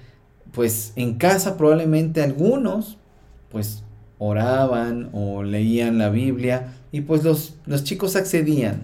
pues 0.53 0.93
en 0.95 1.15
casa 1.15 1.57
probablemente 1.57 2.21
algunos 2.21 2.97
pues 3.51 3.83
oraban 4.17 5.09
o 5.13 5.43
leían 5.43 5.97
la 5.97 6.09
Biblia 6.09 6.73
y 6.91 7.01
pues 7.01 7.23
los, 7.23 7.55
los 7.65 7.83
chicos 7.83 8.15
accedían, 8.15 8.83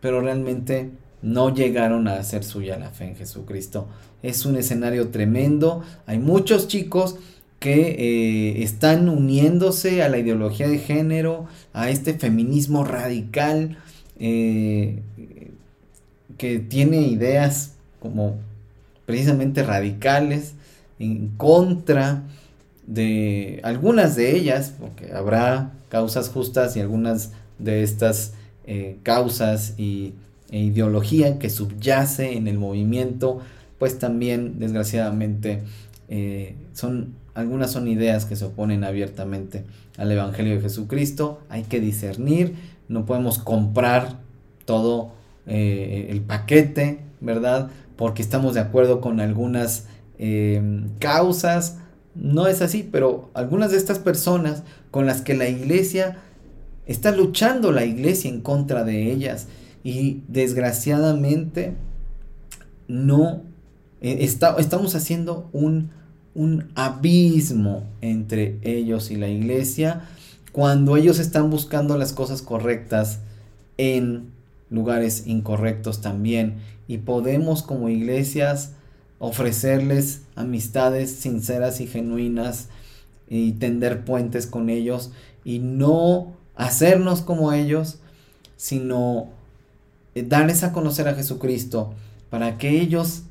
pero 0.00 0.20
realmente 0.20 0.90
no 1.22 1.54
llegaron 1.54 2.08
a 2.08 2.14
hacer 2.14 2.44
suya 2.44 2.78
la 2.78 2.90
fe 2.90 3.06
en 3.06 3.16
Jesucristo. 3.16 3.88
Es 4.22 4.44
un 4.44 4.56
escenario 4.56 5.08
tremendo. 5.08 5.82
Hay 6.06 6.18
muchos 6.18 6.68
chicos 6.68 7.16
que 7.58 7.96
eh, 7.98 8.62
están 8.62 9.08
uniéndose 9.08 10.02
a 10.02 10.08
la 10.08 10.18
ideología 10.18 10.68
de 10.68 10.78
género, 10.78 11.46
a 11.72 11.90
este 11.90 12.14
feminismo 12.14 12.84
radical, 12.84 13.78
eh, 14.20 15.02
que 16.36 16.60
tiene 16.60 17.02
ideas 17.02 17.74
como 18.00 18.36
precisamente 19.06 19.64
radicales, 19.64 20.54
en 20.98 21.28
contra 21.36 22.24
de 22.86 23.60
algunas 23.62 24.16
de 24.16 24.36
ellas, 24.36 24.74
porque 24.78 25.12
habrá 25.12 25.72
causas 25.88 26.28
justas 26.28 26.76
y 26.76 26.80
algunas 26.80 27.32
de 27.58 27.82
estas 27.82 28.32
eh, 28.66 28.98
causas 29.02 29.74
y, 29.78 30.14
e 30.50 30.60
ideología 30.60 31.38
que 31.38 31.50
subyace 31.50 32.36
en 32.36 32.48
el 32.48 32.58
movimiento, 32.58 33.40
pues 33.78 33.98
también 33.98 34.58
desgraciadamente 34.58 35.62
eh, 36.08 36.54
son 36.72 37.14
algunas 37.34 37.70
son 37.70 37.86
ideas 37.86 38.24
que 38.24 38.34
se 38.34 38.46
oponen 38.46 38.82
abiertamente 38.82 39.64
al 39.96 40.10
Evangelio 40.10 40.54
de 40.54 40.60
Jesucristo. 40.60 41.40
Hay 41.48 41.62
que 41.62 41.78
discernir, 41.78 42.54
no 42.88 43.06
podemos 43.06 43.38
comprar 43.38 44.16
todo 44.64 45.12
eh, 45.46 46.08
el 46.10 46.20
paquete, 46.22 46.98
¿verdad? 47.20 47.70
porque 47.98 48.22
estamos 48.22 48.54
de 48.54 48.60
acuerdo 48.60 49.00
con 49.00 49.18
algunas 49.18 49.86
eh, 50.18 50.82
causas. 50.98 51.78
No 52.14 52.46
es 52.46 52.62
así, 52.62 52.88
pero 52.90 53.30
algunas 53.34 53.70
de 53.70 53.76
estas 53.76 53.98
personas 53.98 54.62
con 54.90 55.06
las 55.06 55.22
que 55.22 55.34
la 55.34 55.48
iglesia 55.48 56.18
está 56.86 57.12
luchando 57.12 57.70
la 57.70 57.84
iglesia 57.84 58.30
en 58.30 58.40
contra 58.40 58.82
de 58.82 59.12
ellas 59.12 59.46
y 59.84 60.22
desgraciadamente 60.26 61.74
no 62.88 63.42
eh, 64.00 64.18
estamos 64.20 64.94
haciendo 64.94 65.48
un, 65.52 65.90
un 66.34 66.70
abismo 66.74 67.84
entre 68.00 68.58
ellos 68.62 69.10
y 69.10 69.16
la 69.16 69.28
iglesia 69.28 70.08
cuando 70.52 70.96
ellos 70.96 71.18
están 71.18 71.50
buscando 71.50 71.98
las 71.98 72.12
cosas 72.12 72.42
correctas 72.42 73.20
en 73.76 74.30
lugares 74.70 75.26
incorrectos 75.26 76.00
también 76.00 76.56
y 76.88 76.98
podemos 76.98 77.62
como 77.62 77.90
iglesias 77.90 78.72
ofrecerles 79.18 80.22
amistades 80.36 81.10
sinceras 81.10 81.80
y 81.80 81.86
genuinas 81.86 82.68
y 83.28 83.52
tender 83.52 84.04
puentes 84.04 84.46
con 84.46 84.70
ellos 84.70 85.12
y 85.44 85.58
no 85.58 86.32
hacernos 86.54 87.22
como 87.22 87.52
ellos, 87.52 87.98
sino 88.56 89.28
eh, 90.14 90.24
darles 90.26 90.64
a 90.64 90.72
conocer 90.72 91.08
a 91.08 91.14
Jesucristo 91.14 91.94
para 92.30 92.58
que 92.58 92.80
ellos 92.80 93.22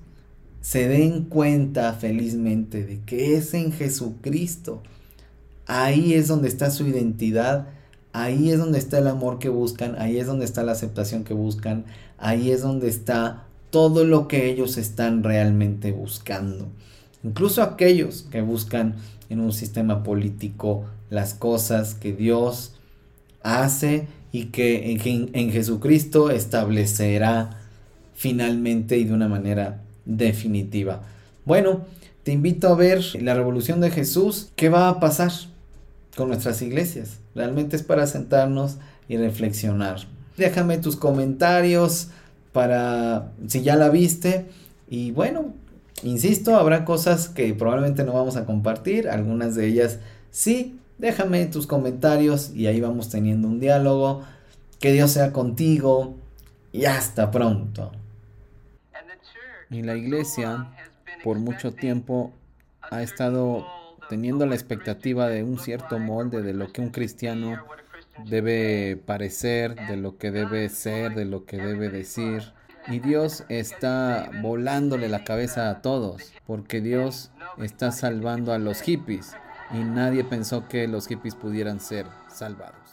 se 0.62 0.88
den 0.88 1.24
cuenta 1.24 1.94
felizmente 1.94 2.84
de 2.84 3.00
que 3.02 3.36
es 3.38 3.54
en 3.54 3.72
Jesucristo. 3.72 4.82
Ahí 5.66 6.14
es 6.14 6.28
donde 6.28 6.48
está 6.48 6.72
su 6.72 6.88
identidad, 6.88 7.68
ahí 8.14 8.52
es 8.52 8.60
donde 8.60 8.80
está 8.80 9.00
el 9.00 9.08
amor 9.08 9.40
que 9.40 9.50
buscan, 9.50 9.96
ahí 10.00 10.18
es 10.18 10.28
donde 10.28 10.46
está 10.46 10.64
la 10.64 10.72
aceptación 10.74 11.24
que 11.24 11.34
buscan, 11.34 11.86
ahí 12.18 12.52
es 12.52 12.62
donde 12.62 12.88
está 12.88 13.47
todo 13.70 14.06
lo 14.06 14.28
que 14.28 14.50
ellos 14.50 14.78
están 14.78 15.24
realmente 15.24 15.92
buscando. 15.92 16.68
Incluso 17.24 17.62
aquellos 17.62 18.24
que 18.32 18.42
buscan 18.42 18.96
en 19.30 19.40
un 19.40 19.52
sistema 19.52 20.04
político 20.04 20.86
las 21.10 21.34
cosas 21.34 21.94
que 21.94 22.14
Dios 22.14 22.74
hace 23.42 24.08
y 24.32 24.46
que 24.46 24.92
en, 25.34 25.52
Jesucristo 25.52 26.30
establecerá 26.32 27.62
finalmente 28.14 28.98
y 28.98 29.06
de 29.06 29.14
una 29.14 29.28
manera 29.28 29.82
definitiva. 30.06 31.04
Bueno, 31.46 31.86
te 32.24 32.32
invito 32.32 32.68
a 32.68 32.76
ver 32.76 33.04
la 33.22 33.34
revolución 33.34 33.80
de 33.80 33.92
Jesús. 33.92 34.50
¿Qué 34.56 34.70
va 34.70 34.90
a 34.90 35.00
pasar 35.00 35.32
con 36.16 36.28
nuestras 36.28 36.62
iglesias? 36.62 37.20
Realmente 37.36 37.76
es 37.76 37.84
para 37.84 38.06
sentarnos 38.06 38.78
y 39.08 39.18
reflexionar. 39.18 40.08
Déjame 40.36 40.78
tus 40.78 40.98
comentarios 40.98 42.10
para 42.52 43.32
si 43.48 43.62
ya 43.62 43.76
la 43.76 43.90
viste. 43.90 44.46
Y 44.90 45.12
bueno, 45.12 45.54
insisto, 46.04 46.56
habrá 46.56 46.86
cosas 46.86 47.30
que 47.30 47.54
probablemente 47.54 48.04
no 48.04 48.14
vamos 48.14 48.36
a 48.38 48.46
compartir, 48.46 49.10
algunas 49.10 49.56
de 49.56 49.68
ellas 49.68 50.00
sí. 50.32 50.80
Déjame 50.98 51.46
tus 51.46 51.68
comentarios 51.68 52.52
y 52.56 52.66
ahí 52.66 52.82
vamos 52.82 53.10
teniendo 53.10 53.48
un 53.48 53.60
diálogo. 53.60 54.24
Que 54.80 54.92
Dios 54.92 55.12
sea 55.12 55.32
contigo 55.32 56.16
y 56.72 56.86
hasta 56.86 57.30
pronto. 57.32 57.92
Y 59.70 59.82
la 59.82 59.96
iglesia 59.96 60.72
por 61.24 61.40
mucho 61.40 61.74
tiempo 61.74 62.32
ha 62.82 63.02
estado 63.02 63.66
teniendo 64.10 64.46
la 64.46 64.56
expectativa 64.56 65.28
de 65.28 65.44
un 65.44 65.60
cierto 65.60 66.00
molde 66.00 66.42
de 66.42 66.54
lo 66.54 66.72
que 66.72 66.82
un 66.82 66.90
cristiano 66.90 67.64
debe 68.26 68.98
parecer, 68.98 69.76
de 69.88 69.98
lo 69.98 70.18
que 70.18 70.32
debe 70.32 70.70
ser, 70.70 71.16
de 71.16 71.26
lo 71.26 71.46
que 71.46 71.58
debe 71.58 71.90
decir. 71.90 72.54
Y 72.88 73.00
Dios 73.00 73.44
está 73.50 74.30
volándole 74.42 75.10
la 75.10 75.24
cabeza 75.24 75.70
a 75.70 75.82
todos, 75.82 76.32
porque 76.46 76.82
Dios 76.82 77.32
está 77.58 77.92
salvando 77.92 78.54
a 78.54 78.60
los 78.60 78.82
hippies 78.82 79.34
y 79.74 79.84
nadie 79.84 80.24
pensó 80.24 80.68
que 80.68 80.88
los 80.88 81.08
hippies 81.08 81.36
pudieran 81.36 81.80
ser 81.80 82.06
salvados. 82.30 82.87